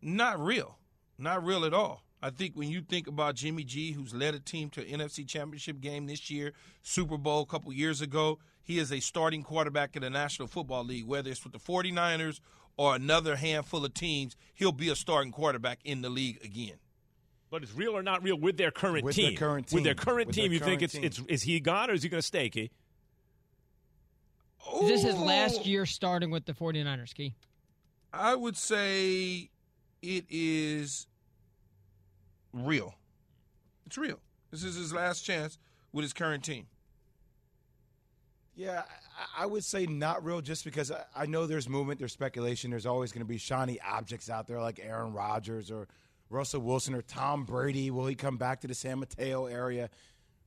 [0.01, 0.77] Not real.
[1.17, 2.05] Not real at all.
[2.21, 5.27] I think when you think about Jimmy G, who's led a team to an NFC
[5.27, 9.95] Championship game this year, Super Bowl a couple years ago, he is a starting quarterback
[9.95, 11.05] in the National Football League.
[11.05, 12.39] Whether it's with the 49ers
[12.77, 16.73] or another handful of teams, he'll be a starting quarterback in the league again.
[17.51, 19.29] But it's real or not real with their current With team.
[19.29, 19.77] their current team.
[19.77, 21.03] With their current With team, their you think current it's team.
[21.05, 22.49] it's is he gone or is he going to stay?
[22.49, 22.71] Key?
[24.81, 27.35] Is this his last year starting with the 49ers, Key?
[28.11, 29.51] I would say
[30.01, 31.05] it is
[32.51, 32.95] real.
[33.85, 34.19] It's real.
[34.49, 35.59] This is his last chance
[35.93, 36.65] with his current team.
[38.55, 38.83] Yeah,
[39.37, 42.71] I, would say not real, just because I, I know there's movement, there's speculation.
[42.71, 45.87] There's always going to be shiny objects out there like Aaron Rodgers or
[46.29, 47.91] Russell Wilson or Tom Brady.
[47.91, 49.89] Will he come back to the San Mateo area?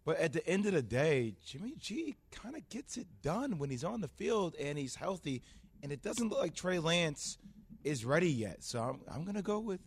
[0.07, 3.69] But at the end of the day, Jimmy G kind of gets it done when
[3.69, 5.43] he's on the field and he's healthy.
[5.83, 7.37] And it doesn't look like Trey Lance
[7.85, 8.65] is ready yet.
[8.65, 9.81] So I'm, I'm going to go with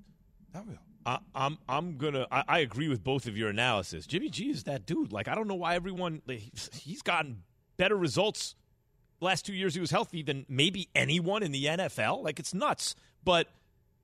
[0.54, 0.78] not real.
[1.06, 2.28] I, I'm I'm gonna.
[2.32, 4.06] I, I agree with both of your analysis.
[4.06, 5.12] Jimmy G is that dude.
[5.12, 6.22] Like I don't know why everyone.
[6.28, 6.44] like,
[6.76, 7.42] He's gotten
[7.78, 8.56] better results
[9.20, 9.74] last two years.
[9.74, 12.24] He was healthy than maybe anyone in the NFL.
[12.24, 12.96] Like it's nuts.
[13.24, 13.48] But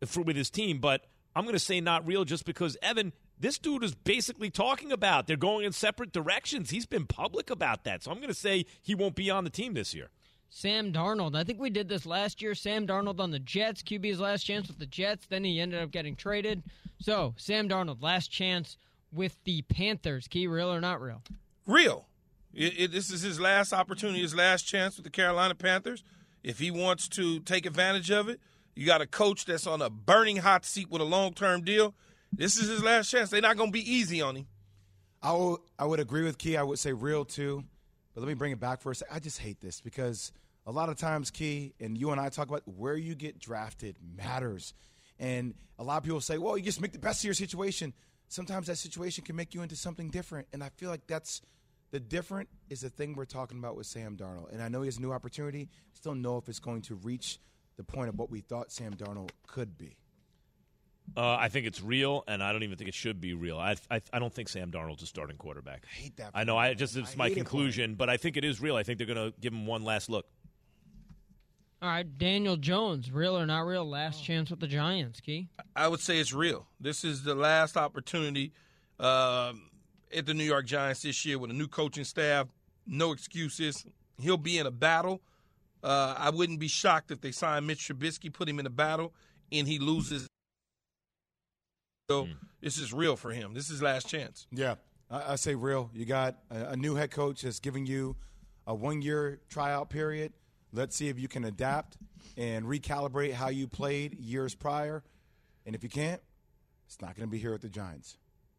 [0.06, 3.13] for with his team, but I'm gonna say not real just because Evan.
[3.39, 6.71] This dude is basically talking about they're going in separate directions.
[6.71, 9.51] He's been public about that, so I'm going to say he won't be on the
[9.51, 10.10] team this year.
[10.49, 11.36] Sam Darnold.
[11.36, 12.56] I think we did this last year.
[12.56, 13.84] Sam Darnold on the Jets.
[13.84, 15.27] QB's last chance with the Jets.
[15.27, 16.63] Then he ended up getting traded.
[16.99, 18.77] So, Sam Darnold, last chance
[19.12, 20.27] with the Panthers.
[20.27, 21.21] Key real or not real?
[21.65, 22.08] Real.
[22.53, 26.03] It, it, this is his last opportunity, his last chance with the Carolina Panthers.
[26.43, 28.39] If he wants to take advantage of it,
[28.75, 31.95] you got a coach that's on a burning hot seat with a long term deal.
[32.31, 33.29] This is his last chance.
[33.29, 34.47] They're not going to be easy on him.
[35.21, 36.57] I would, I would agree with Key.
[36.57, 37.63] I would say real too.
[38.13, 39.15] But let me bring it back for a second.
[39.15, 40.31] I just hate this because
[40.65, 43.95] a lot of times, Key, and you and I talk about where you get drafted
[44.15, 44.73] matters.
[45.19, 47.93] And a lot of people say, well, you just make the best of your situation.
[48.27, 50.47] Sometimes that situation can make you into something different.
[50.53, 51.41] And I feel like that's
[51.91, 54.52] the different is the thing we're talking about with Sam Darnold.
[54.52, 55.69] And I know he has a new opportunity.
[55.93, 57.39] Still know if it's going to reach
[57.78, 59.97] the point of what we thought Sam Darnold could be.
[61.15, 63.58] Uh, I think it's real, and I don't even think it should be real.
[63.58, 65.86] I, I, I don't think Sam Darnold's a starting quarterback.
[65.86, 66.32] I hate that.
[66.34, 66.58] I know.
[66.58, 68.76] I just it's I my hate it conclusion, but I think it is real.
[68.76, 70.26] I think they're going to give him one last look.
[71.82, 73.86] All right, Daniel Jones, real or not real?
[73.88, 75.47] Last chance with the Giants, Key.
[75.76, 76.67] I would say it's real.
[76.80, 78.52] This is the last opportunity
[79.00, 79.69] um,
[80.15, 82.47] at the New York Giants this year with a new coaching staff.
[82.85, 83.85] No excuses.
[84.19, 85.21] He'll be in a battle.
[85.83, 89.13] Uh, I wouldn't be shocked if they sign Mitch Trubisky, put him in a battle,
[89.51, 90.27] and he loses.
[92.09, 92.27] So
[92.61, 93.53] this is real for him.
[93.53, 94.47] This is his last chance.
[94.51, 94.75] Yeah,
[95.11, 95.89] I, I say real.
[95.93, 98.15] You got a, a new head coach that's giving you
[98.65, 100.33] a one year tryout period.
[100.73, 101.97] Let's see if you can adapt
[102.35, 105.03] and recalibrate how you played years prior.
[105.65, 106.21] And if you can't,
[106.85, 108.17] it's not going to be here at the Giants.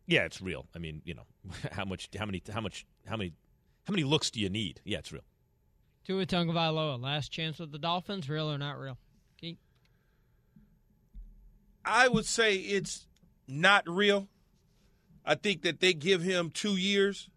[0.09, 0.67] Yeah, it's real.
[0.75, 1.27] I mean, you know,
[1.73, 3.35] how much, how many, how much, how many,
[3.87, 4.81] how many looks do you need?
[4.85, 5.23] Yeah, it's real.
[6.05, 8.97] Tua Tagovailoa, last chance with the Dolphins, real or not real?
[9.39, 9.59] Key.
[11.85, 13.07] I would say it's
[13.47, 14.29] not real.
[15.27, 17.29] I think that they give him two years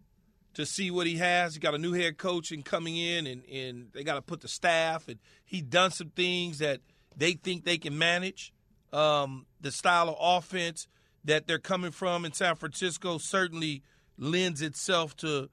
[0.54, 1.52] to see what he has.
[1.52, 4.40] He got a new head coach and coming in, and, and they got to put
[4.40, 6.80] the staff, and he done some things that
[7.14, 8.54] they think they can manage.
[8.94, 10.88] Um, the style of offense
[11.24, 13.82] that they're coming from in San Francisco certainly
[14.18, 15.48] lends itself to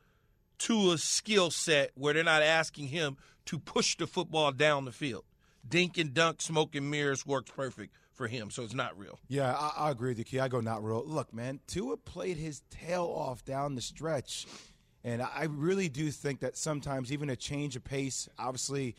[0.69, 5.23] a skill set where they're not asking him to push the football down the field.
[5.67, 9.19] Dink and dunk, smoke and mirrors works perfect for him, so it's not real.
[9.27, 10.39] Yeah, I, I agree with you, Key.
[10.39, 11.03] I go not real.
[11.05, 14.45] Look, man, Tua played his tail off down the stretch.
[15.03, 18.95] And I really do think that sometimes even a change of pace, obviously,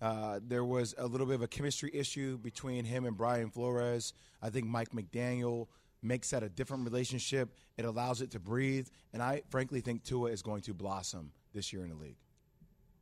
[0.00, 4.14] uh, there was a little bit of a chemistry issue between him and Brian Flores.
[4.40, 5.66] I think Mike McDaniel
[6.02, 7.54] makes that a different relationship.
[7.76, 8.88] It allows it to breathe.
[9.12, 12.16] And I frankly think Tua is going to blossom this year in the league.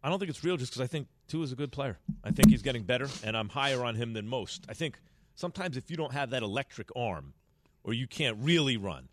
[0.02, 1.98] I don't think it's real just because I think Tua is a good player.
[2.22, 4.64] I think he's getting better, and I'm higher on him than most.
[4.68, 5.00] I think
[5.34, 7.34] sometimes if you don't have that electric arm,
[7.82, 9.08] or you can't really run,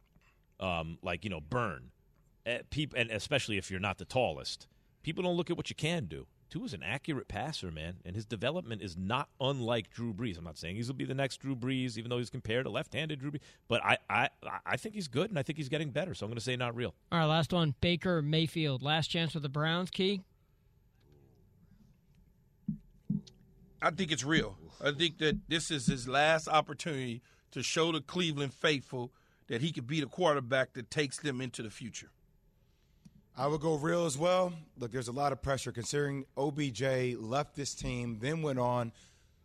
[0.59, 1.91] um, like you know, burn,
[2.45, 2.59] uh,
[2.95, 4.67] and especially if you're not the tallest,
[5.01, 6.27] people don't look at what you can do.
[6.55, 10.37] Tua's an accurate passer, man, and his development is not unlike Drew Brees.
[10.37, 12.69] I'm not saying he's will be the next Drew Brees, even though he's compared to
[12.69, 13.41] left-handed Drew Brees.
[13.67, 14.29] But I, I,
[14.65, 16.13] I think he's good, and I think he's getting better.
[16.13, 16.93] So I'm going to say not real.
[17.11, 17.75] All right, last one.
[17.81, 20.21] Baker Mayfield, last chance with the Browns, Key.
[23.81, 24.57] I think it's real.
[24.81, 29.11] I think that this is his last opportunity to show the Cleveland faithful
[29.47, 32.11] that he could be the quarterback that takes them into the future.
[33.37, 34.53] I would go real as well.
[34.77, 38.93] Look, there's a lot of pressure considering OBJ left this team, then went on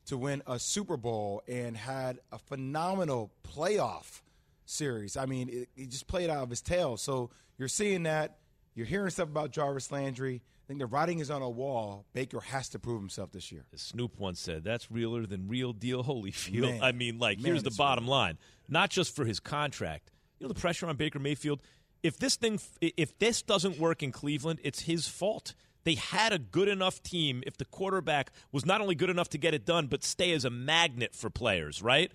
[0.06, 4.22] to win a Super Bowl and had a phenomenal playoff
[4.64, 5.16] series.
[5.16, 6.96] I mean, he just played out of his tail.
[6.96, 8.36] So you're seeing that.
[8.74, 10.42] You're hearing stuff about Jarvis Landry.
[10.44, 12.06] I think the writing is on a wall.
[12.12, 13.64] Baker has to prove himself this year.
[13.74, 16.60] As Snoop once said, that's realer than real deal Holyfield.
[16.60, 16.82] Man.
[16.82, 18.12] I mean, like, Man, here's the bottom real.
[18.12, 18.38] line.
[18.68, 20.12] Not just for his contract.
[20.38, 21.60] You know the pressure on Baker Mayfield?
[22.02, 25.54] If this thing if this doesn't work in Cleveland, it's his fault.
[25.84, 29.38] They had a good enough team if the quarterback was not only good enough to
[29.38, 32.12] get it done, but stay as a magnet for players, right?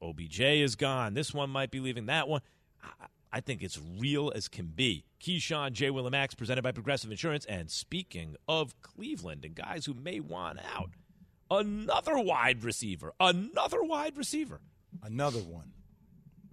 [0.00, 1.14] OBJ is gone.
[1.14, 2.06] This one might be leaving.
[2.06, 2.40] That one.
[3.32, 5.04] I, think it's real as can be.
[5.20, 5.90] Keyshawn, J.
[5.90, 7.44] Will and Max, presented by Progressive Insurance.
[7.46, 10.90] And speaking of Cleveland and guys who may want out,
[11.50, 14.60] another wide receiver, another wide receiver,
[15.02, 15.72] Another one.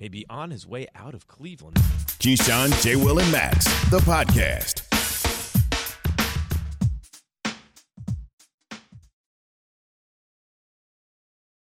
[0.01, 1.75] May be on his way out of Cleveland.
[2.17, 2.95] Keyshawn, J.
[2.95, 4.87] Will, and Max, the podcast.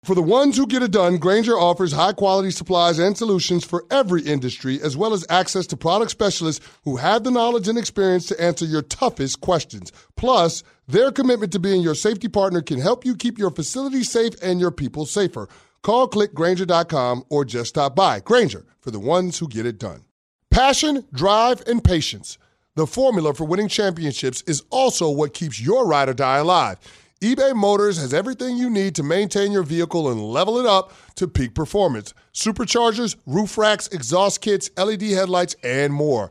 [0.02, 3.84] For the ones who get it done, Grainger offers high quality supplies and solutions for
[3.90, 8.24] every industry, as well as access to product specialists who have the knowledge and experience
[8.26, 9.92] to answer your toughest questions.
[10.16, 14.32] Plus, their commitment to being your safety partner can help you keep your facility safe
[14.42, 15.48] and your people safer.
[15.82, 18.20] Call clickgrainger.com or just stop by.
[18.20, 20.04] Grainger for the ones who get it done.
[20.50, 22.38] Passion, drive, and patience.
[22.74, 26.78] The formula for winning championships is also what keeps your ride or die alive.
[27.20, 31.26] eBay Motors has everything you need to maintain your vehicle and level it up to
[31.28, 32.14] peak performance.
[32.32, 36.30] Superchargers, roof racks, exhaust kits, LED headlights, and more.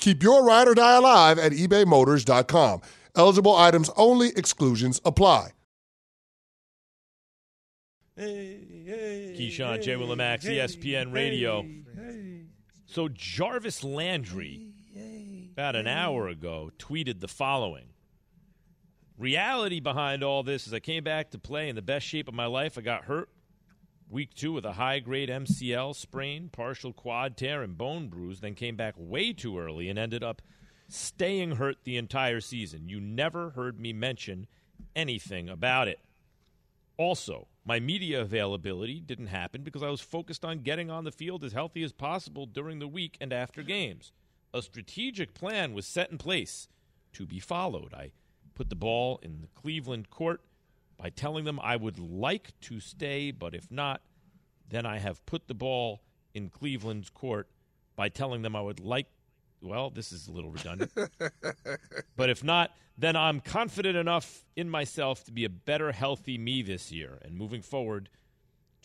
[0.00, 2.80] Keep your ride or die alive at ebaymotors.com.
[3.14, 5.50] Eligible items only, exclusions apply.
[8.16, 9.96] Hey, hey, Keyshawn, J.
[9.96, 11.66] Will and Max, ESPN Radio.
[12.86, 14.72] So Jarvis Landry,
[15.52, 17.86] about an hour ago, tweeted the following.
[19.16, 22.34] Reality behind all this is I came back to play in the best shape of
[22.34, 22.78] my life.
[22.78, 23.28] I got hurt
[24.10, 28.54] week two with a high grade MCL sprain, partial quad tear, and bone bruise, then
[28.54, 30.42] came back way too early and ended up
[30.88, 32.88] staying hurt the entire season.
[32.88, 34.46] You never heard me mention
[34.96, 36.00] anything about it.
[36.96, 41.44] Also, my media availability didn't happen because I was focused on getting on the field
[41.44, 44.12] as healthy as possible during the week and after games.
[44.52, 46.68] A strategic plan was set in place
[47.12, 47.94] to be followed.
[47.94, 48.10] I
[48.54, 50.42] put the ball in the Cleveland court
[51.00, 54.02] by telling them I would like to stay, but if not,
[54.68, 56.02] then I have put the ball
[56.34, 57.48] in Cleveland's court
[57.96, 59.06] by telling them I would like.
[59.62, 60.92] Well, this is a little redundant.
[62.16, 66.62] but if not, then I'm confident enough in myself to be a better, healthy me
[66.62, 68.08] this year and moving forward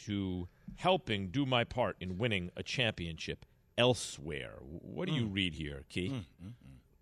[0.06, 3.46] to helping do my part in winning a championship
[3.78, 4.56] elsewhere.
[4.60, 5.34] What do you mm.
[5.34, 6.10] read here, Key?
[6.10, 6.52] Mm, mm,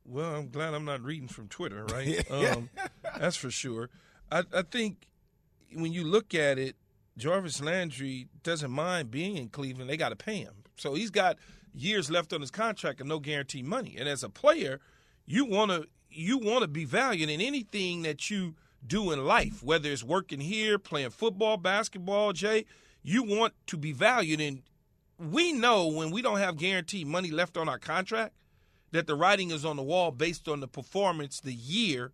[0.05, 2.30] well, I'm glad I'm not reading from Twitter, right?
[2.32, 2.70] um,
[3.18, 3.89] that's for sure.
[4.34, 5.08] I, I think
[5.74, 6.76] when you look at it,
[7.18, 9.90] Jarvis Landry doesn't mind being in Cleveland.
[9.90, 11.38] They got to pay him, so he's got
[11.76, 13.96] years left on his contract and no guaranteed money.
[13.98, 14.80] And as a player,
[15.28, 18.56] you want to you want to be valued in anything that you
[18.86, 22.34] do in life, whether it's working here, playing football, basketball.
[22.34, 22.66] Jay,
[23.04, 24.64] you want to be valued, and
[25.20, 28.34] we know when we don't have guaranteed money left on our contract
[28.92, 32.12] that the writing is on the wall based on the performance the year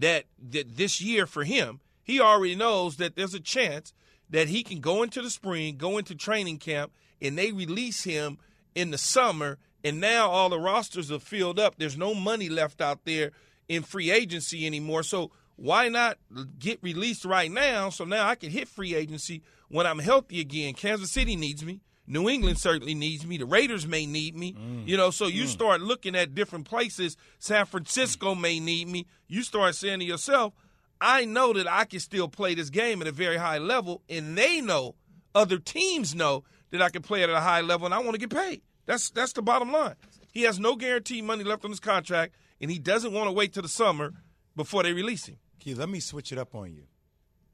[0.00, 3.92] that that this year for him, he already knows that there's a chance
[4.28, 8.38] that he can go into the spring, go into training camp, and they release him
[8.74, 9.58] in the summer.
[9.82, 11.76] And now all the rosters are filled up.
[11.78, 13.32] There's no money left out there
[13.68, 15.02] in free agency anymore.
[15.02, 16.18] So why not
[16.58, 17.90] get released right now?
[17.90, 20.74] So now I can hit free agency when I'm healthy again.
[20.74, 21.80] Kansas City needs me.
[22.10, 23.38] New England certainly needs me.
[23.38, 24.54] The Raiders may need me.
[24.54, 24.88] Mm.
[24.88, 25.48] You know, so you mm.
[25.48, 27.16] start looking at different places.
[27.38, 28.40] San Francisco mm.
[28.40, 29.06] may need me.
[29.28, 30.52] You start saying to yourself,
[31.00, 34.36] I know that I can still play this game at a very high level, and
[34.36, 34.96] they know,
[35.36, 36.42] other teams know
[36.72, 38.62] that I can play it at a high level, and I want to get paid.
[38.86, 39.94] That's that's the bottom line.
[40.32, 43.52] He has no guaranteed money left on his contract, and he doesn't want to wait
[43.52, 44.14] till the summer
[44.56, 45.38] before they release him.
[45.60, 46.84] Key, let me switch it up on you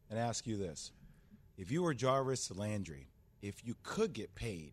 [0.09, 0.93] and ask you this.
[1.59, 3.09] If you were Jarvis Landry,
[3.47, 4.73] if you could get paid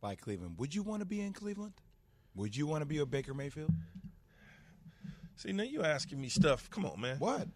[0.00, 1.72] by Cleveland, would you want to be in Cleveland?
[2.34, 3.70] Would you want to be a Baker Mayfield?
[5.36, 6.68] See, now you're asking me stuff.
[6.70, 7.16] Come on, man.
[7.18, 7.48] What?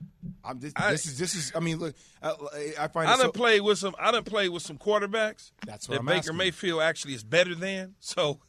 [0.43, 1.53] I'm this, I- this is this is.
[1.55, 2.33] I mean, look, I,
[2.81, 3.95] I find I it done so, played with some.
[3.99, 5.53] I done played with some quarterbacks.
[5.67, 6.37] That's what that I'm Baker asking.
[6.39, 7.95] Mayfield actually is better than.
[8.01, 8.41] So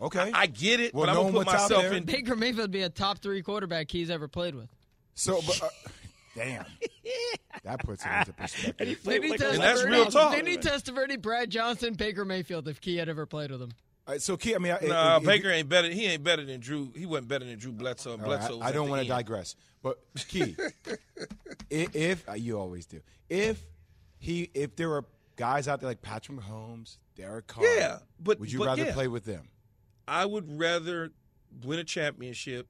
[0.00, 0.30] okay.
[0.34, 2.04] I get it, Well, but I'm knowing gonna put myself in.
[2.04, 4.68] Baker Mayfield would be a top three quarterback he's ever played with.
[5.14, 5.68] So, but, uh,
[6.36, 6.64] damn,
[7.64, 9.00] that puts it into perspective.
[9.02, 10.32] They need And that's Testaverde- real talk.
[10.36, 13.70] They need Testaverde, Brad Johnson, Baker Mayfield if Key had ever played with him.
[14.06, 15.88] All right, so, Key, I mean, I- Nah, if- if- Baker ain't better.
[15.88, 16.92] He ain't better than Drew.
[16.94, 18.12] He wasn't better than Drew Bledsoe.
[18.12, 18.60] All right, Bledsoe.
[18.60, 20.54] I, I don't want to digress, but Key,
[21.70, 23.60] if, if uh, you always do, if
[24.18, 28.52] he, if there were guys out there like Patrick Mahomes, Derek Carr, Yeah, but- would
[28.52, 28.92] you but rather yeah.
[28.92, 29.48] play with them?
[30.06, 31.10] I would rather
[31.64, 32.68] win a championship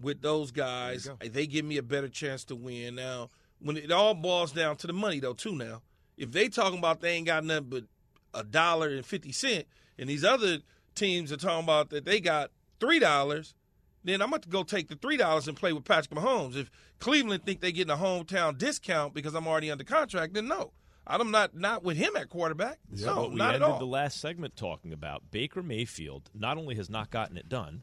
[0.00, 1.08] with those guys.
[1.20, 2.94] They give me a better chance to win.
[2.96, 3.30] Now,
[3.60, 5.54] when it all boils down to the money, though, too.
[5.54, 5.82] Now,
[6.16, 7.84] if they talking about they ain't got nothing but
[8.32, 9.66] a dollar and fifty cent,
[9.98, 10.58] and these other
[10.94, 13.54] teams are talking about that they got three dollars,
[14.02, 16.56] then I'm going to go take the three dollars and play with Patrick Mahomes.
[16.56, 20.72] If Cleveland think they getting a hometown discount because I'm already under contract, then no.
[21.06, 22.78] I'm not not with him at quarterback.
[22.90, 23.78] no, what we not at ended all.
[23.78, 25.30] the last segment talking about.
[25.30, 27.82] Baker Mayfield not only has not gotten it done,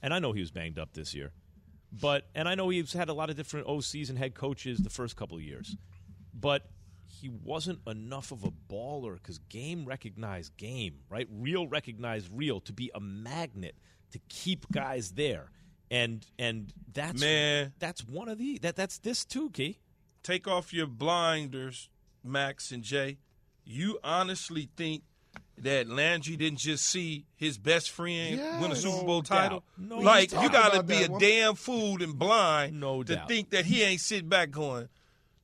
[0.00, 1.32] and I know he was banged up this year,
[1.92, 4.90] but and I know he's had a lot of different OCs and head coaches the
[4.90, 5.76] first couple of years,
[6.34, 6.68] but
[7.06, 11.28] he wasn't enough of a baller because game recognized game, right?
[11.30, 13.74] Real recognized real to be a magnet
[14.12, 15.50] to keep guys there.
[15.90, 17.72] And and that's Man.
[17.80, 19.78] that's one of the that that's this too, Key.
[20.22, 21.88] take off your blinders,
[22.22, 23.18] Max and Jay.
[23.64, 25.02] You honestly think
[25.58, 29.36] that Landry didn't just see his best friend Yeah, win a Super Bowl doubt.
[29.36, 29.64] title?
[29.76, 31.20] No like you got to be a one.
[31.20, 33.28] damn fool and blind No to doubt.
[33.28, 34.88] think that he ain't sitting back going,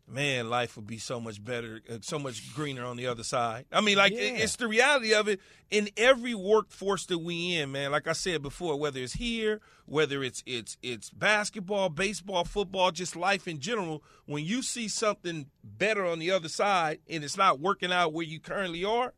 [0.08, 3.66] man, life would be so much better, uh, so much greener on the other side.
[3.72, 4.20] I mean, like Yeah.
[4.20, 7.90] it's the reality of it in every workforce that we in, man.
[7.90, 13.16] Like I said before, whether it's here, whether it's it's it's basketball, baseball, football, just
[13.16, 14.02] life in general.
[14.24, 18.24] When you see something better on the other side and it's not working out where
[18.24, 19.12] you currently are,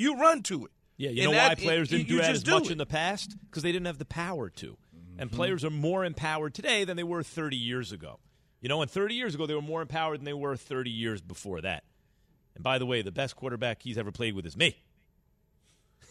[0.00, 0.70] you run to it.
[0.96, 2.72] Yeah, you And know that- why players you- didn't do that as do much it.
[2.72, 3.36] in the past?
[3.48, 4.76] Because they didn't have the power to.
[4.96, 5.20] Mm-hmm.
[5.20, 8.18] And players are more empowered today than they were 30 years ago.
[8.60, 11.20] You know, and 30 years ago, they were more empowered than they were 30 years
[11.22, 11.84] before that.
[12.54, 14.76] And by the way, the best quarterback he's ever played with is me.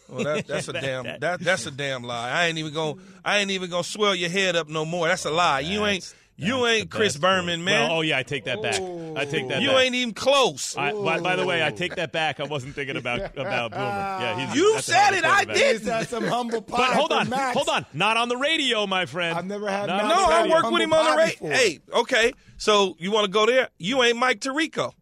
[0.08, 2.30] Well, that, that's a damn that- that that's a damn lie.
[2.30, 5.06] I ain't even gonna I ain't even gonna swell your head up no more.
[5.06, 5.60] That's a lie.
[5.60, 7.88] You ain't That's- you that's ain't Chris best Berman, quarter- man.
[7.88, 8.74] Well, oh, yeah, I take that back.
[8.76, 9.62] I take that back.
[9.62, 9.84] you back.
[9.84, 10.76] ain't even close.
[10.76, 12.40] I, by, by the way, I take that back.
[12.40, 13.82] I wasn't thinking about about Boomer.
[13.82, 15.80] Yeah, he's, You said hell of a it, I did.
[15.80, 16.76] He's had some humble pie.
[16.76, 17.56] But hold on, Max.
[17.56, 17.86] hold on.
[17.92, 19.36] Not on the radio, my friend.
[19.38, 20.54] I've never had Not Max on no, the I radio.
[20.56, 21.48] work with him on the radio.
[21.50, 22.32] Hey, okay.
[22.58, 23.68] So you want to go there?
[23.78, 24.92] You ain't Mike Tirico.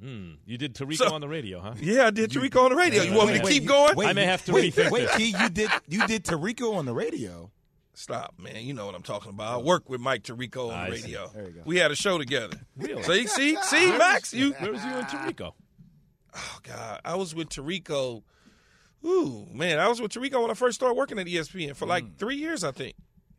[0.00, 1.74] Hmm, you did Tirico So- on the radio, huh?
[1.80, 3.02] Yeah, I did Tirico on the radio.
[3.02, 3.98] You want me to Wait, keep you- going?
[4.06, 5.16] I may have to wait, rethink wait, this.
[5.16, 7.50] Key, you did you did Tirico on the radio.
[7.98, 8.62] Stop, man.
[8.64, 9.54] You know what I'm talking about.
[9.60, 11.02] I work with Mike Tirico on the see.
[11.02, 11.30] radio.
[11.34, 11.62] There you go.
[11.64, 12.56] We had a show together.
[12.76, 13.02] Really?
[13.02, 14.32] See, see, see, Max.
[14.32, 15.52] You Where was you and Tirico?
[16.34, 18.22] Oh God, I was with Tirico.
[19.04, 21.88] Ooh, man, I was with Tirico when I first started working at ESPN for Mm.
[21.88, 22.94] like three years, I think.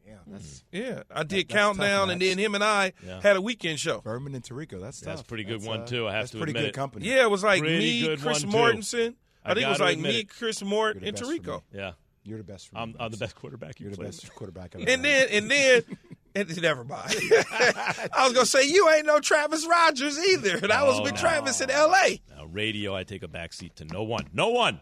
[0.06, 3.22] Yeah, that's Yeah, I did that's Countdown, and then him and I Yeah.
[3.22, 4.02] had a weekend show.
[4.02, 4.82] Berman and Tirico.
[4.82, 5.28] That's That's tough.
[5.28, 6.74] pretty good That's, one, uh, too, I have that's to pretty admit good it.
[6.74, 7.08] company.
[7.08, 8.58] Yeah, it was like Pretty me, Chris one, too.
[8.58, 9.16] Mortensen.
[9.46, 10.30] I, I think it was like me, it.
[10.30, 11.24] Chris Mort, and best.
[11.24, 11.62] Tirico.
[11.74, 11.92] Yeah,
[12.24, 12.70] You're the best.
[12.76, 14.76] I'm, I'm the best quarterback you You're the best quarterback.
[14.76, 15.82] I've And ever then, and then,
[16.36, 17.16] and then never mind.
[17.52, 21.16] I was gonna say you ain't no Travis Rodgers either, and I was Oh, with
[21.16, 21.20] no.
[21.22, 22.22] Travis in L.A.
[22.36, 24.28] Now, radio, I take a backseat to no one.
[24.34, 24.82] No one.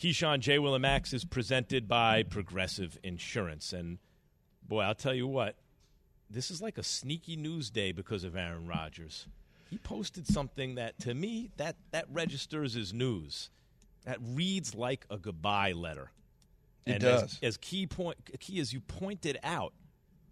[0.00, 0.58] Keyshawn J.
[0.58, 3.72] Will and Max is presented by Progressive Insurance.
[3.72, 3.98] And
[4.66, 5.56] boy, I'll tell you what,
[6.28, 9.26] this is like a sneaky news day because of Aaron Rodgers.
[9.70, 13.50] He posted something that, to me, that, that registers as news.
[14.04, 16.10] That reads like a goodbye letter.
[16.86, 17.22] It and does.
[17.22, 19.72] As, as key point, key as you pointed out,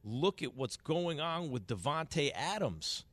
[0.05, 3.05] look at what's going on with Davante Adams.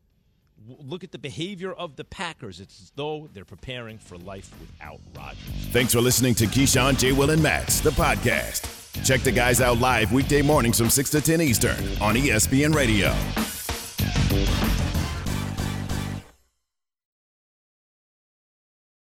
[0.68, 2.60] Look at the behavior of the Packers.
[2.60, 5.40] It's as though they're preparing for life without Rodgers.
[5.72, 7.14] Thanks for listening to Keyshawn, J.
[7.14, 9.06] Will, and Max, the podcast.
[9.06, 13.16] Check the guys out live weekday mornings from 6 to 10 Eastern on ESPN Radio.